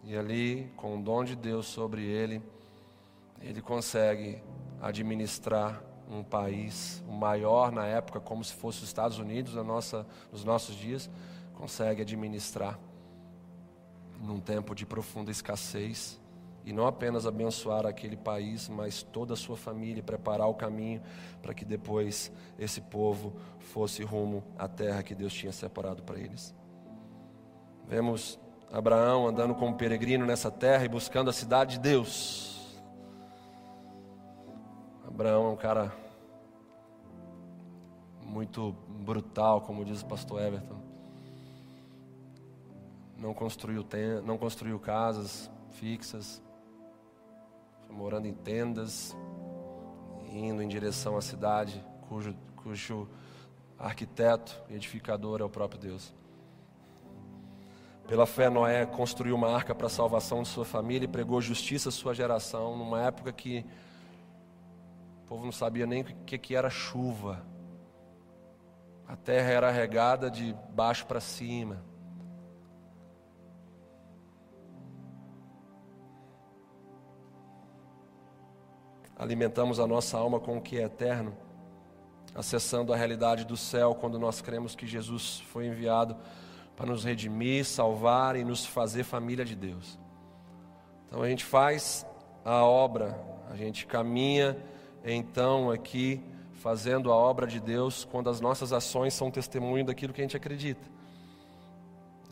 [0.03, 2.41] E ali, com o dom de Deus sobre ele,
[3.39, 4.41] ele consegue
[4.82, 10.43] administrar um país, maior na época, como se fosse os Estados Unidos na nossa, nos
[10.43, 11.09] nossos dias,
[11.53, 12.79] consegue administrar
[14.21, 16.19] num tempo de profunda escassez
[16.63, 21.01] e não apenas abençoar aquele país, mas toda a sua família, preparar o caminho
[21.41, 26.55] para que depois esse povo fosse rumo à terra que Deus tinha separado para eles.
[27.87, 28.39] Vemos
[28.71, 32.54] Abraão andando como peregrino nessa terra e buscando a cidade de Deus.
[35.07, 35.93] Abraão é um cara
[38.23, 40.77] muito brutal, como diz o pastor Everton.
[43.17, 46.41] Não construiu, ten- não construiu casas fixas,
[47.85, 49.15] foi morando em tendas,
[50.31, 53.07] indo em direção à cidade, cujo, cujo
[53.77, 56.13] arquiteto e edificador é o próprio Deus.
[58.07, 61.89] Pela fé, Noé construiu uma arca para a salvação de sua família e pregou justiça
[61.89, 63.65] à sua geração, numa época que
[65.26, 67.43] o povo não sabia nem o que, que era chuva.
[69.07, 71.84] A terra era regada de baixo para cima.
[79.17, 81.36] Alimentamos a nossa alma com o que é eterno,
[82.36, 86.15] acessando a realidade do céu quando nós cremos que Jesus foi enviado
[86.76, 89.97] para nos redimir, salvar e nos fazer família de Deus.
[91.07, 92.05] Então a gente faz
[92.43, 93.19] a obra,
[93.49, 94.55] a gente caminha
[95.13, 96.23] então aqui
[96.55, 100.35] fazendo a obra de Deus quando as nossas ações são testemunho daquilo que a gente
[100.35, 100.81] acredita.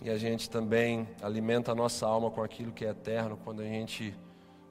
[0.01, 3.65] E a gente também alimenta a nossa alma com aquilo que é eterno quando a
[3.65, 4.13] gente,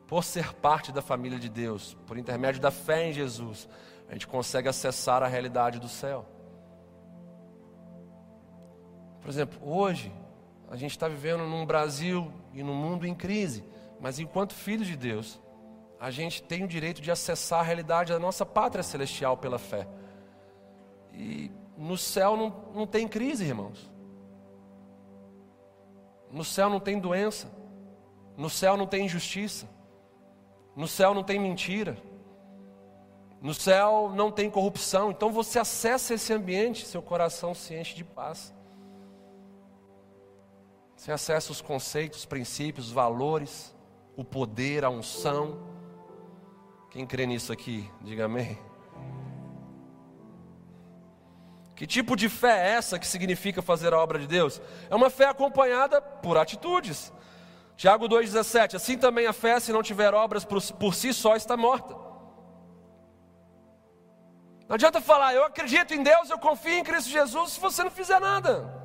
[0.06, 3.68] por ser parte da família de Deus, por intermédio da fé em Jesus,
[4.08, 6.26] a gente consegue acessar a realidade do céu.
[9.22, 10.12] Por exemplo, hoje
[10.68, 13.64] a gente está vivendo num Brasil e num mundo em crise,
[14.00, 15.40] mas enquanto filhos de Deus,
[16.02, 19.86] a gente tem o direito de acessar a realidade da nossa pátria celestial pela fé.
[21.12, 21.48] E
[21.78, 23.88] no céu não, não tem crise, irmãos.
[26.28, 27.48] No céu não tem doença.
[28.36, 29.68] No céu não tem injustiça.
[30.74, 31.96] No céu não tem mentira.
[33.40, 35.12] No céu não tem corrupção.
[35.12, 38.52] Então você acessa esse ambiente, seu coração se enche de paz.
[40.96, 43.72] Você acessa os conceitos, os princípios, os valores,
[44.16, 45.70] o poder, a unção.
[46.92, 48.58] Quem crê nisso aqui, diga amém.
[51.74, 54.60] Que tipo de fé é essa que significa fazer a obra de Deus?
[54.90, 57.10] É uma fé acompanhada por atitudes.
[57.78, 61.56] Tiago 2,17: Assim também a fé, se não tiver obras por, por si só, está
[61.56, 61.94] morta.
[64.68, 67.90] Não adianta falar, eu acredito em Deus, eu confio em Cristo Jesus, se você não
[67.90, 68.81] fizer nada.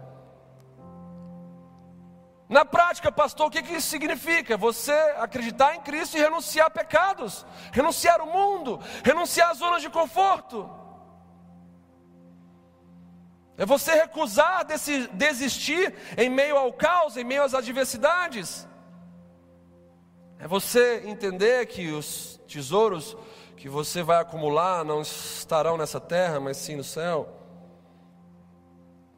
[2.49, 4.55] Na prática, pastor, o que, isso significa?
[4.55, 9.89] Você acreditar em Cristo e renunciar a pecados, renunciar ao mundo, renunciar às zonas de
[9.89, 10.69] conforto.
[13.57, 18.65] É você recusar desse, desistir em meio ao caos, em meio às adversidades.
[20.39, 23.17] É você entender que os tesouros
[23.57, 27.27] que você vai acumular não estarão nessa terra, mas sim no céu.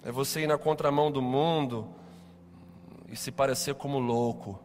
[0.02, 1.99] É você ir na contramão do mundo
[3.12, 4.60] e se parecer como louco.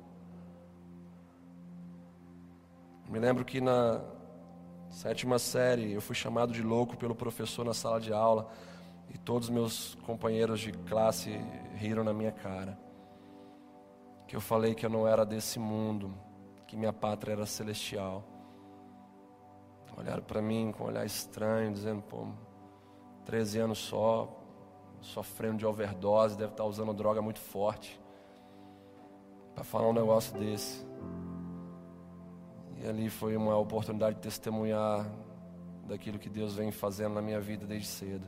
[3.09, 4.03] Me lembro que na
[4.91, 8.51] sétima série eu fui chamado de louco pelo professor na sala de aula
[9.13, 11.31] e todos meus companheiros de classe
[11.77, 12.79] riram na minha cara.
[14.29, 16.15] Que eu falei que eu não era desse mundo,
[16.67, 18.25] que minha pátria era celestial.
[19.97, 22.27] Olharam para mim com um olhar estranho, dizendo, pô,
[23.25, 24.29] 13 anos só,
[25.01, 28.04] sofrendo de overdose, deve estar usando droga muito forte
[29.55, 30.85] para falar um negócio desse.
[32.81, 35.07] E ali foi uma oportunidade de testemunhar
[35.87, 38.27] daquilo que Deus vem fazendo na minha vida desde cedo.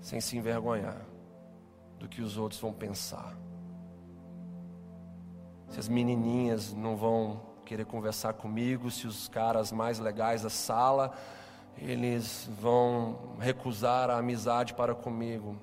[0.00, 1.04] Sem se envergonhar
[1.98, 3.36] do que os outros vão pensar.
[5.68, 11.12] Se as menininhas não vão querer conversar comigo, se os caras mais legais da sala,
[11.76, 15.56] eles vão recusar a amizade para comigo.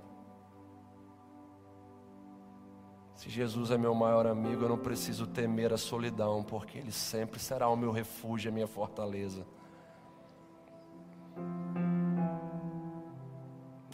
[3.25, 7.39] Se Jesus é meu maior amigo, eu não preciso temer a solidão, porque Ele sempre
[7.39, 9.47] será o meu refúgio, a minha fortaleza.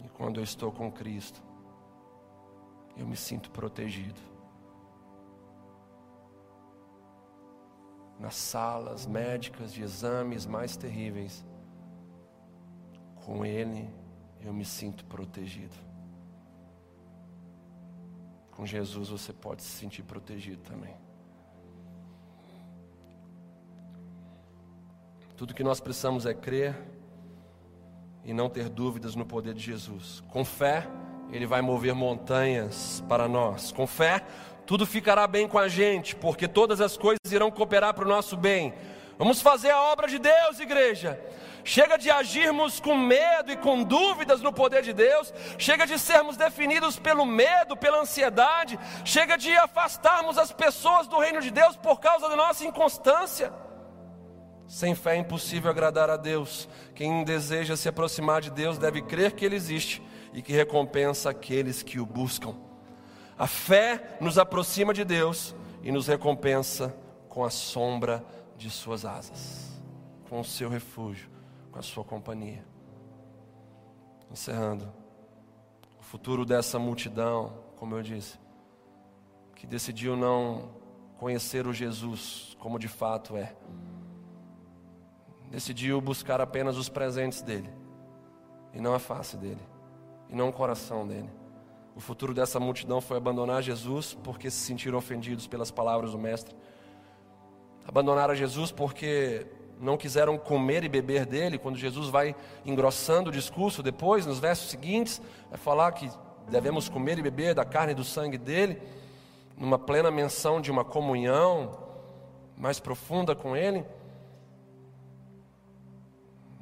[0.04, 1.42] E quando eu estou com Cristo,
[2.94, 4.20] eu me sinto protegido.
[8.20, 11.42] Nas salas médicas de exames mais terríveis,
[13.24, 13.88] com Ele
[14.42, 15.91] eu me sinto protegido.
[18.62, 20.94] Com Jesus você pode se sentir protegido também.
[25.36, 26.80] Tudo que nós precisamos é crer
[28.24, 30.22] e não ter dúvidas no poder de Jesus.
[30.28, 30.86] Com fé,
[31.32, 33.72] Ele vai mover montanhas para nós.
[33.72, 34.24] Com fé,
[34.64, 38.36] tudo ficará bem com a gente, porque todas as coisas irão cooperar para o nosso
[38.36, 38.72] bem.
[39.18, 41.20] Vamos fazer a obra de Deus, igreja.
[41.64, 46.36] Chega de agirmos com medo e com dúvidas no poder de Deus, chega de sermos
[46.36, 52.00] definidos pelo medo, pela ansiedade, chega de afastarmos as pessoas do reino de Deus por
[52.00, 53.52] causa da nossa inconstância.
[54.66, 56.68] Sem fé é impossível agradar a Deus.
[56.94, 60.02] Quem deseja se aproximar de Deus deve crer que Ele existe
[60.32, 62.54] e que recompensa aqueles que o buscam.
[63.38, 66.94] A fé nos aproxima de Deus e nos recompensa
[67.28, 68.24] com a sombra
[68.56, 69.80] de Suas asas,
[70.28, 71.28] com o seu refúgio,
[71.72, 72.64] com a sua companhia.
[74.30, 74.92] Encerrando,
[75.98, 78.38] o futuro dessa multidão, como eu disse,
[79.56, 80.70] que decidiu não
[81.18, 83.56] conhecer o Jesus como de fato é
[85.52, 87.68] decidiu buscar apenas os presentes dele,
[88.72, 89.60] e não a face dele,
[90.30, 91.28] e não o coração dele.
[91.94, 96.56] O futuro dessa multidão foi abandonar Jesus porque se sentiram ofendidos pelas palavras do Mestre.
[97.84, 99.46] Abandonaram Jesus porque
[99.80, 101.58] não quiseram comer e beber dele.
[101.58, 102.34] Quando Jesus vai
[102.64, 105.20] engrossando o discurso, depois, nos versos seguintes,
[105.50, 106.10] vai falar que
[106.48, 108.80] devemos comer e beber da carne e do sangue dele,
[109.56, 111.78] numa plena menção de uma comunhão
[112.56, 113.84] mais profunda com ele.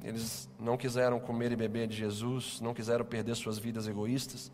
[0.03, 4.51] Eles não quiseram comer e beber de Jesus, não quiseram perder suas vidas egoístas,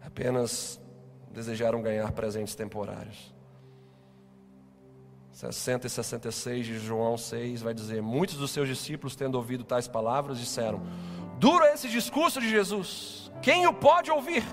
[0.00, 0.80] apenas
[1.32, 3.34] desejaram ganhar presentes temporários.
[5.40, 9.88] 60 e 66 de João 6 vai dizer: Muitos dos seus discípulos, tendo ouvido tais
[9.88, 10.82] palavras, disseram:
[11.38, 14.44] Duro é esse discurso de Jesus, quem o pode ouvir?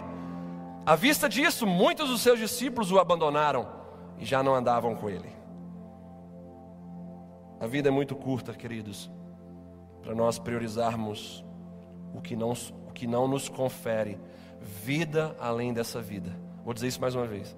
[0.85, 3.67] À vista disso, muitos dos seus discípulos o abandonaram
[4.17, 5.29] e já não andavam com ele.
[7.59, 9.09] A vida é muito curta, queridos
[10.07, 11.43] para nós priorizarmos
[12.13, 12.53] o que, não,
[12.87, 14.17] o que não nos confere
[14.61, 16.33] vida além dessa vida.
[16.63, 17.53] Vou dizer isso mais uma vez.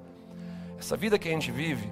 [0.80, 1.88] Essa vida que a gente vive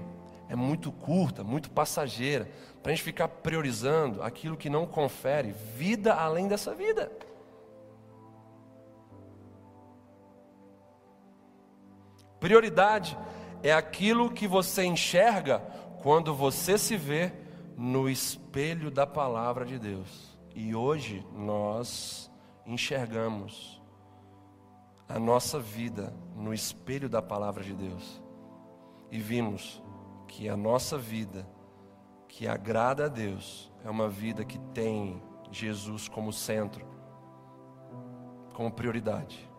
[0.49, 2.49] é muito curta, muito passageira,
[2.82, 7.11] para a gente ficar priorizando aquilo que não confere vida além dessa vida.
[12.40, 13.18] Prioridade
[13.64, 15.60] é aquilo que você enxerga
[16.02, 17.32] quando você se vê
[17.76, 20.38] no espelho da palavra de Deus.
[20.56, 22.32] E hoje nós
[22.65, 23.82] enxergamos
[25.10, 28.22] a nossa vida no espelho da palavra de Deus
[29.11, 29.82] e vimos
[30.28, 31.48] que a nossa vida,
[32.28, 35.22] que agrada a Deus, é uma vida que tem
[35.52, 36.86] Jesus como centro,
[38.54, 39.49] como prioridade.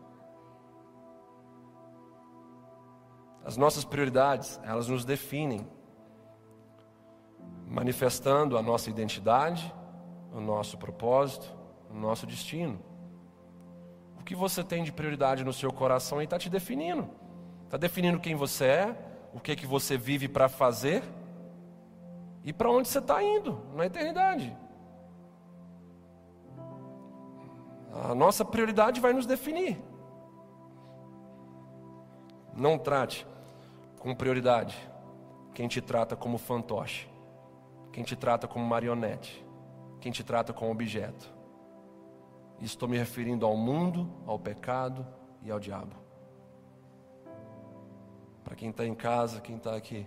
[3.45, 5.67] As nossas prioridades, elas nos definem,
[7.67, 9.75] manifestando a nossa identidade,
[10.33, 11.57] o nosso propósito,
[11.91, 12.79] o nosso destino.
[14.21, 17.09] O que você tem de prioridade no seu coração está te definindo.
[17.65, 21.03] Está definindo quem você é, o que, que você vive para fazer
[22.45, 24.57] e para onde você está indo na eternidade.
[27.93, 29.81] A nossa prioridade vai nos definir.
[32.55, 33.27] Não trate
[33.99, 34.77] com prioridade
[35.55, 37.09] quem te trata como fantoche,
[37.93, 39.49] quem te trata como marionete
[40.01, 41.33] quem te trata como objeto.
[42.61, 45.07] Estou me referindo ao mundo, ao pecado
[45.43, 45.95] e ao diabo.
[48.49, 50.07] Para quem está em casa, quem está aqui,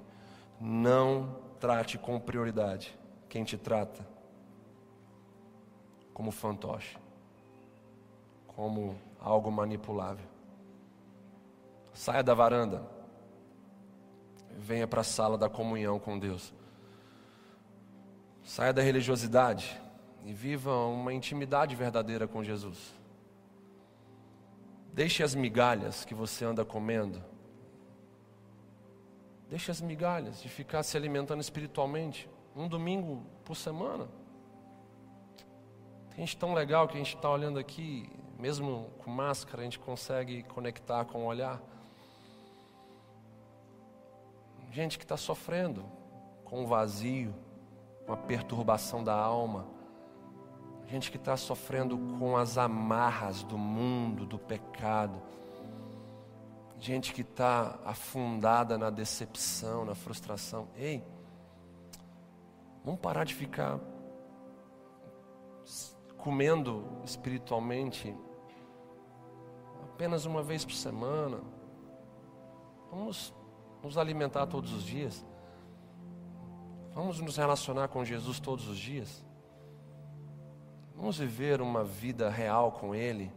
[0.60, 2.98] não trate com prioridade
[3.30, 4.04] quem te trata
[6.12, 6.98] como fantoche,
[8.48, 10.26] como algo manipulável.
[11.94, 12.84] Saia da varanda,
[14.58, 16.52] venha para a sala da comunhão com Deus.
[18.44, 19.80] Saia da religiosidade
[20.26, 22.92] e viva uma intimidade verdadeira com Jesus.
[24.92, 27.30] Deixe as migalhas que você anda comendo.
[29.52, 34.08] Deixe as migalhas de ficar se alimentando espiritualmente um domingo por semana.
[36.10, 38.10] Tem gente tão legal que a gente está olhando aqui,
[38.40, 41.62] mesmo com máscara, a gente consegue conectar com o olhar.
[44.72, 45.84] Gente que está sofrendo
[46.46, 47.36] com o vazio
[48.08, 49.68] uma perturbação da alma,
[50.88, 55.22] gente que está sofrendo com as amarras do mundo, do pecado,
[56.82, 60.68] gente que está afundada na decepção, na frustração.
[60.76, 61.04] Ei,
[62.84, 63.80] vamos parar de ficar
[66.18, 68.16] comendo espiritualmente
[69.84, 71.40] apenas uma vez por semana.
[72.90, 73.32] Vamos
[73.84, 75.24] nos alimentar todos os dias.
[76.96, 79.24] Vamos nos relacionar com Jesus todos os dias.
[80.96, 83.32] Vamos viver uma vida real com Ele,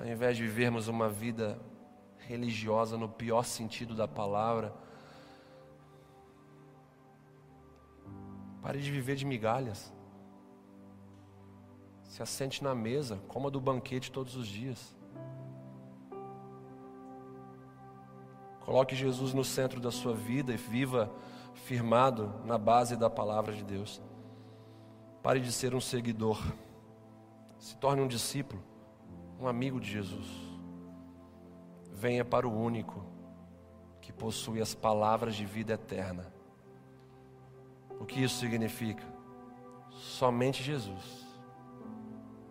[0.00, 1.58] ao invés de vivermos uma vida
[2.26, 4.74] religiosa no pior sentido da palavra.
[8.62, 9.92] Pare de viver de migalhas.
[12.04, 14.96] Se assente na mesa, coma do banquete todos os dias.
[18.60, 21.12] Coloque Jesus no centro da sua vida e viva
[21.54, 24.00] firmado na base da palavra de Deus.
[25.22, 26.42] Pare de ser um seguidor.
[27.58, 28.62] Se torne um discípulo,
[29.38, 30.53] um amigo de Jesus.
[32.04, 33.02] Venha para o único
[34.02, 36.30] que possui as palavras de vida eterna.
[37.98, 39.02] O que isso significa?
[39.88, 41.26] Somente Jesus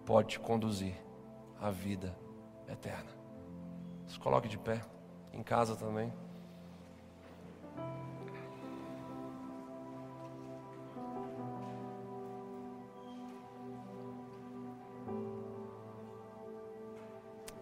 [0.07, 0.95] pode te conduzir
[1.61, 2.17] à vida
[2.67, 3.11] eterna.
[4.07, 4.83] Se coloque de pé,
[5.31, 6.11] em casa também.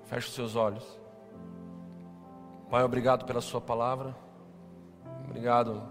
[0.05, 1.00] Feche os seus olhos.
[2.71, 4.15] Pai, obrigado pela Sua palavra.
[5.25, 5.83] Obrigado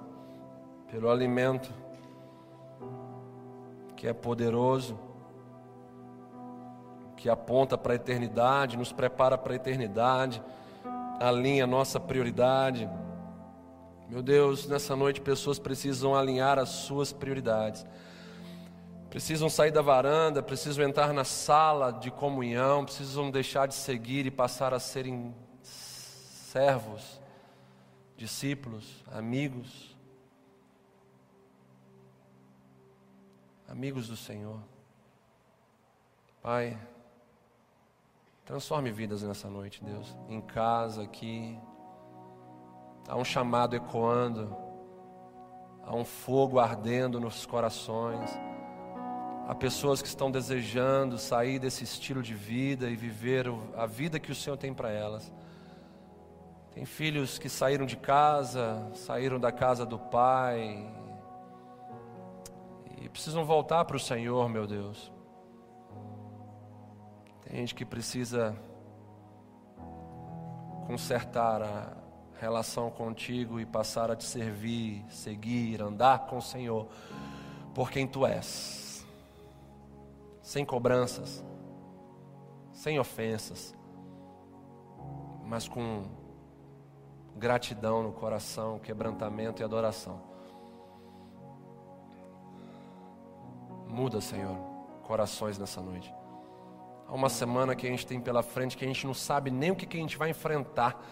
[0.90, 1.70] pelo alimento
[3.94, 4.98] que é poderoso,
[7.19, 10.43] que aponta para a eternidade, nos prepara para a eternidade,
[11.20, 12.89] alinha a nossa prioridade.
[14.09, 17.85] Meu Deus, nessa noite pessoas precisam alinhar as suas prioridades.
[19.11, 24.31] Precisam sair da varanda, precisam entrar na sala de comunhão, precisam deixar de seguir e
[24.31, 25.35] passar a serem
[26.51, 27.20] servos,
[28.16, 29.97] discípulos, amigos.
[33.68, 34.59] Amigos do Senhor.
[36.43, 36.77] Pai,
[38.44, 40.16] transforme vidas nessa noite, Deus.
[40.28, 41.56] Em casa, aqui.
[43.06, 44.56] Há um chamado ecoando,
[45.85, 48.28] há um fogo ardendo nos corações.
[49.47, 53.47] Há pessoas que estão desejando sair desse estilo de vida e viver
[53.77, 55.32] a vida que o Senhor tem para elas.
[56.73, 60.89] Tem filhos que saíram de casa, saíram da casa do pai,
[63.01, 65.11] e precisam voltar para o Senhor, meu Deus.
[67.43, 68.57] Tem gente que precisa
[70.87, 71.97] consertar a
[72.39, 76.89] relação contigo e passar a te servir, seguir, andar com o Senhor
[77.75, 79.07] por quem tu és,
[80.43, 81.45] sem cobranças,
[82.73, 83.75] sem ofensas,
[85.45, 86.20] mas com
[87.41, 90.21] gratidão no coração, quebrantamento e adoração.
[93.89, 94.57] Muda, Senhor,
[95.03, 96.15] corações nessa noite.
[97.09, 99.71] Há uma semana que a gente tem pela frente que a gente não sabe nem
[99.71, 101.03] o que, que a gente vai enfrentar.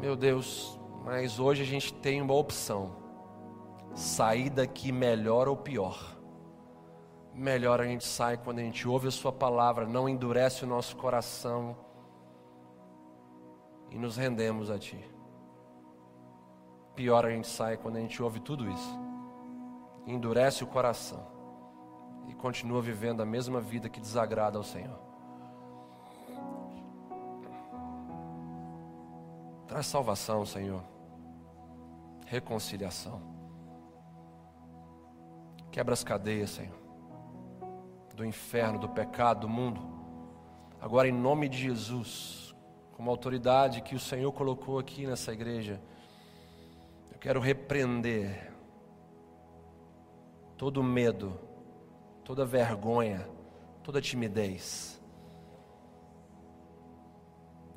[0.00, 2.96] Meu Deus, mas hoje a gente tem uma opção:
[3.94, 5.96] sair daqui melhor ou pior.
[7.32, 10.96] Melhor a gente sai quando a gente ouve a Sua palavra, não endurece o nosso
[10.96, 11.76] coração
[13.94, 14.98] e nos rendemos a Ti.
[16.96, 19.00] Pior a gente sai quando a gente ouve tudo isso,
[20.04, 21.24] endurece o coração
[22.26, 24.98] e continua vivendo a mesma vida que desagrada ao Senhor.
[29.68, 30.82] Traz salvação, Senhor.
[32.26, 33.20] Reconciliação.
[35.70, 36.78] Quebra as cadeias, Senhor.
[38.14, 39.80] Do inferno, do pecado, do mundo.
[40.80, 42.43] Agora, em nome de Jesus,
[42.96, 45.80] como autoridade que o Senhor colocou aqui nessa igreja,
[47.12, 48.52] eu quero repreender
[50.56, 51.38] todo medo
[52.24, 53.28] toda vergonha,
[53.82, 55.00] toda timidez.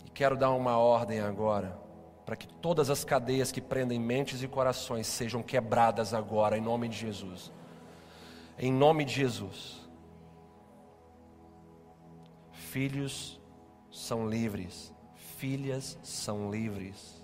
[0.05, 1.77] E quero dar uma ordem agora,
[2.25, 6.87] para que todas as cadeias que prendem mentes e corações sejam quebradas agora, em nome
[6.87, 7.51] de Jesus.
[8.57, 9.85] Em nome de Jesus.
[12.51, 13.39] Filhos
[13.91, 14.93] são livres,
[15.37, 17.23] filhas são livres.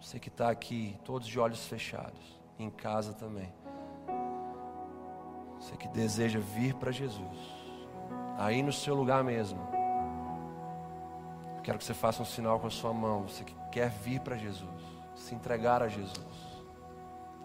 [0.00, 3.52] Você que está aqui, todos de olhos fechados, em casa também.
[5.58, 7.38] Você que deseja vir para Jesus,
[8.38, 9.58] aí no seu lugar mesmo.
[11.64, 13.22] Quero que você faça um sinal com a sua mão.
[13.22, 14.82] Você que quer vir para Jesus,
[15.16, 16.62] se entregar a Jesus.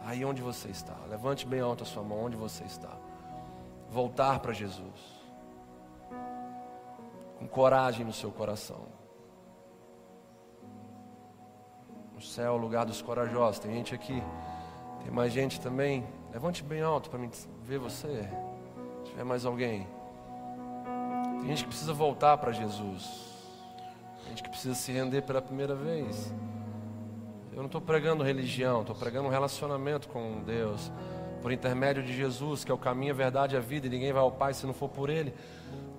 [0.03, 2.95] Aí onde você está, levante bem alto a sua mão, onde você está.
[3.89, 5.20] Voltar para Jesus,
[7.41, 8.85] com coragem no seu coração.
[12.15, 13.57] O céu é o lugar dos corajosos.
[13.57, 14.21] Tem gente aqui,
[15.01, 16.05] tem mais gente também.
[16.31, 17.31] Levante bem alto para mim
[17.63, 18.29] ver você.
[19.03, 19.87] Se tiver mais alguém.
[21.39, 23.09] Tem gente que precisa voltar para Jesus.
[24.19, 26.31] Tem gente que precisa se render pela primeira vez.
[27.51, 30.91] Eu não estou pregando religião, estou pregando um relacionamento com Deus.
[31.41, 34.13] Por intermédio de Jesus, que é o caminho, a verdade e a vida, e ninguém
[34.13, 35.33] vai ao Pai se não for por Ele.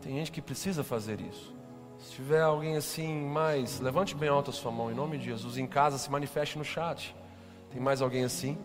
[0.03, 1.55] Tem gente que precisa fazer isso.
[1.97, 5.57] Se tiver alguém assim mais, levante bem alto a sua mão em nome de Jesus.
[5.57, 7.15] Em casa, se manifeste no chat.
[7.71, 8.59] Tem mais alguém assim?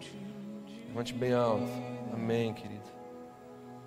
[0.87, 1.63] Levante bem alto.
[2.11, 2.89] Amém, querido.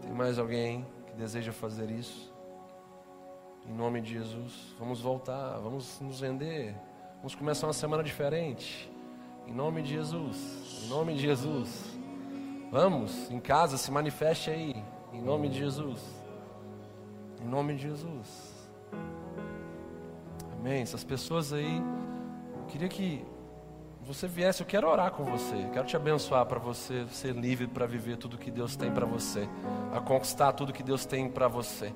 [0.00, 2.32] Tem mais alguém que deseja fazer isso?
[3.66, 6.74] Em nome de Jesus, vamos voltar, vamos nos render.
[7.16, 8.90] Vamos começar uma semana diferente.
[9.46, 10.84] Em nome de Jesus.
[10.84, 11.98] Em nome de Jesus.
[12.70, 14.82] Vamos, em casa, se manifeste aí,
[15.12, 16.19] em nome de Jesus.
[17.42, 18.70] Em nome de Jesus.
[20.52, 20.82] Amém.
[20.82, 21.82] Essas pessoas aí,
[22.58, 23.24] eu queria que
[24.02, 27.66] você viesse, eu quero orar com você, eu quero te abençoar para você ser livre
[27.66, 29.48] para viver tudo que Deus tem para você,
[29.94, 31.92] a conquistar tudo que Deus tem para você.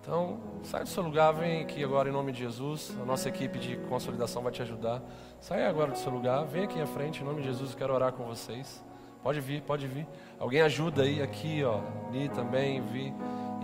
[0.00, 2.94] Então, sai do seu lugar, vem aqui agora em nome de Jesus.
[3.00, 5.02] A nossa equipe de consolidação vai te ajudar.
[5.40, 7.94] Sai agora do seu lugar, vem aqui à frente em nome de Jesus, eu quero
[7.94, 8.84] orar com vocês.
[9.22, 10.06] Pode vir, pode vir.
[10.38, 13.14] Alguém ajuda aí, aqui, ó, ali também, vi.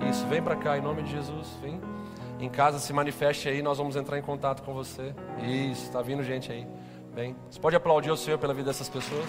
[0.08, 1.80] Isso, vem para cá em nome de Jesus, vem.
[2.38, 5.14] Em casa se manifeste aí, nós vamos entrar em contato com você.
[5.42, 6.66] Isso, está vindo gente aí.
[7.14, 9.28] Bem, você pode aplaudir o Senhor pela vida dessas pessoas?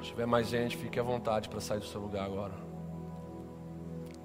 [0.00, 2.54] Se tiver mais gente, fique à vontade para sair do seu lugar agora.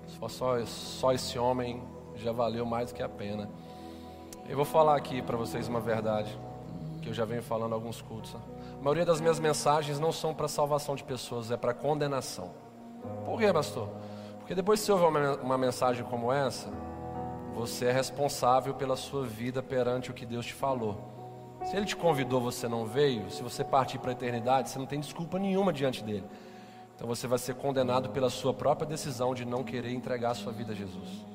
[0.08, 1.84] Se for só, só esse homem,
[2.16, 3.50] já valeu mais do que a pena.
[4.48, 6.38] Eu vou falar aqui para vocês uma verdade,
[7.02, 8.36] que eu já venho falando alguns cultos.
[8.36, 12.52] A maioria das minhas mensagens não são para salvação de pessoas, é para condenação.
[13.26, 13.90] Por quê, pastor?
[14.38, 16.70] Porque depois que você ouve uma, uma mensagem como essa,
[17.56, 21.58] você é responsável pela sua vida perante o que Deus te falou.
[21.64, 24.86] Se Ele te convidou, você não veio, se você partir para a eternidade, você não
[24.86, 26.26] tem desculpa nenhuma diante dele.
[26.96, 30.54] Então você vai ser condenado pela sua própria decisão de não querer entregar a sua
[30.54, 31.26] vida a Jesus.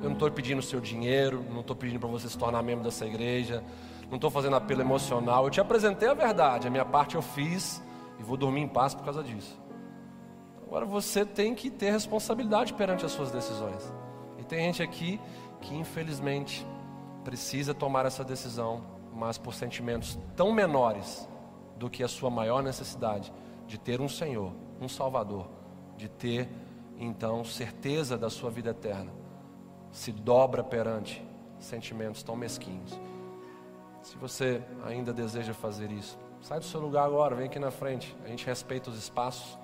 [0.00, 2.82] Eu não estou pedindo o seu dinheiro, não estou pedindo para você se tornar membro
[2.82, 3.62] dessa igreja,
[4.08, 5.44] não estou fazendo apelo emocional.
[5.44, 7.82] Eu te apresentei a verdade, a minha parte eu fiz
[8.18, 9.60] e vou dormir em paz por causa disso.
[10.66, 13.92] Agora você tem que ter responsabilidade perante as suas decisões.
[14.38, 15.20] E tem gente aqui
[15.60, 16.66] que infelizmente
[17.24, 18.82] precisa tomar essa decisão,
[19.12, 21.28] mas por sentimentos tão menores
[21.76, 23.32] do que a sua maior necessidade
[23.66, 25.48] de ter um Senhor, um Salvador,
[25.96, 26.48] de ter
[26.98, 29.10] então certeza da sua vida eterna,
[29.92, 31.24] se dobra perante
[31.58, 32.98] sentimentos tão mesquinhos.
[34.02, 38.16] Se você ainda deseja fazer isso, sai do seu lugar agora, vem aqui na frente.
[38.24, 39.58] A gente respeita os espaços.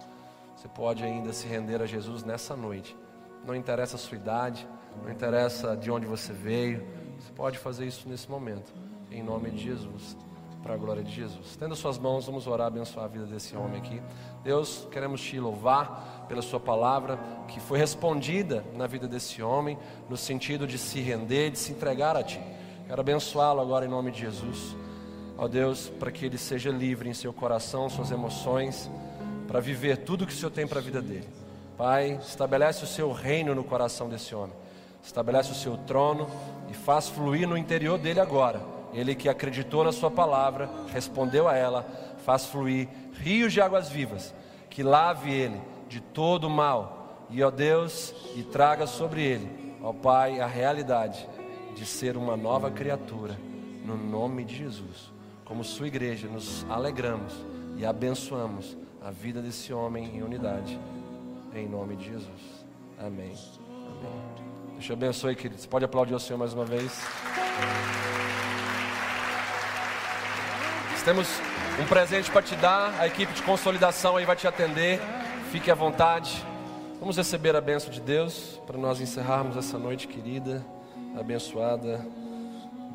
[0.55, 2.97] Você pode ainda se render a Jesus nessa noite.
[3.45, 4.69] Não interessa a sua idade,
[5.03, 6.87] não interessa de onde você veio.
[7.19, 8.75] Você pode fazer isso nesse momento,
[9.11, 10.17] em nome de Jesus,
[10.63, 11.47] para a glória de Jesus.
[11.47, 14.01] Estenda suas mãos, vamos orar, abençoar a vida desse homem aqui.
[14.43, 17.19] Deus, queremos te louvar pela sua palavra
[17.49, 19.79] que foi respondida na vida desse homem,
[20.09, 22.41] no sentido de se render, de se entregar a ti.
[22.87, 24.77] Quero abençoá-lo agora em nome de Jesus.
[25.39, 28.91] Ó Deus, para que ele seja livre em seu coração, suas emoções,
[29.47, 31.29] para viver tudo que o Senhor tem para a vida dele.
[31.77, 34.57] Pai, estabelece o seu reino no coração desse homem.
[35.03, 36.27] Estabelece o seu trono
[36.71, 38.76] e faz fluir no interior dele agora.
[38.97, 41.87] Ele que acreditou na sua palavra, respondeu a ela,
[42.25, 44.35] faz fluir rios de águas vivas,
[44.71, 47.27] que lave ele de todo o mal.
[47.29, 51.29] E ó Deus, e traga sobre ele, ó Pai, a realidade
[51.75, 53.39] de ser uma nova criatura,
[53.85, 55.13] no nome de Jesus.
[55.45, 57.35] Como sua igreja, nos alegramos
[57.77, 60.81] e abençoamos a vida desse homem em unidade,
[61.55, 62.65] em nome de Jesus.
[62.99, 63.35] Amém.
[63.35, 64.47] Amém.
[64.73, 65.67] Deus te abençoe, queridos.
[65.67, 67.05] Pode aplaudir o Senhor mais uma vez.
[71.07, 71.29] Temos
[71.81, 72.93] um presente para te dar.
[72.99, 75.01] A equipe de consolidação aí vai te atender.
[75.53, 76.45] Fique à vontade.
[76.99, 80.67] Vamos receber a bênção de Deus para nós encerrarmos essa noite querida,
[81.17, 82.05] abençoada,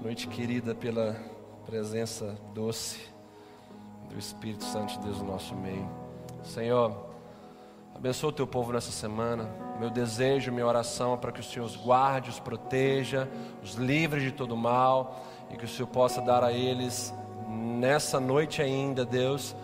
[0.03, 1.15] noite querida pela
[1.65, 2.99] presença doce
[4.09, 5.89] do Espírito Santo de Deus no nosso meio.
[6.43, 6.93] Senhor,
[7.95, 9.49] abençoa o teu povo nessa semana.
[9.79, 13.29] Meu desejo, minha oração é para que o Senhor os guarde, os proteja,
[13.63, 17.13] os livre de todo mal e que o Senhor possa dar a eles
[17.51, 19.55] nessa noite ainda, Deus,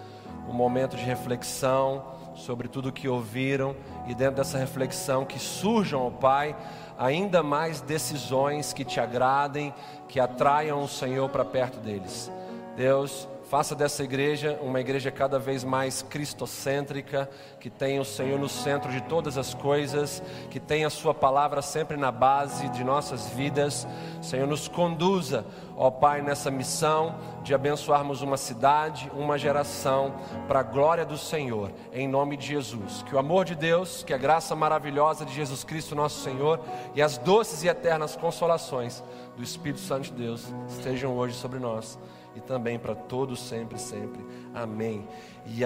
[0.47, 2.03] um momento de reflexão
[2.35, 3.75] sobre tudo o que ouviram
[4.07, 6.55] e dentro dessa reflexão que surjam, ó Pai,
[6.97, 9.73] ainda mais decisões que te agradem,
[10.07, 12.31] que atraiam o Senhor para perto deles.
[12.75, 17.29] Deus, Faça dessa igreja uma igreja cada vez mais cristocêntrica,
[17.61, 21.61] que tenha o Senhor no centro de todas as coisas, que tenha a Sua palavra
[21.61, 23.87] sempre na base de nossas vidas.
[24.21, 25.45] Senhor, nos conduza,
[25.77, 30.13] ó Pai, nessa missão de abençoarmos uma cidade, uma geração,
[30.45, 33.01] para a glória do Senhor, em nome de Jesus.
[33.03, 36.59] Que o amor de Deus, que a graça maravilhosa de Jesus Cristo, nosso Senhor,
[36.93, 39.01] e as doces e eternas consolações
[39.37, 41.97] do Espírito Santo de Deus estejam hoje sobre nós
[42.37, 44.23] e também para todos sempre, sempre.
[44.53, 45.07] Amém.
[45.47, 45.65] E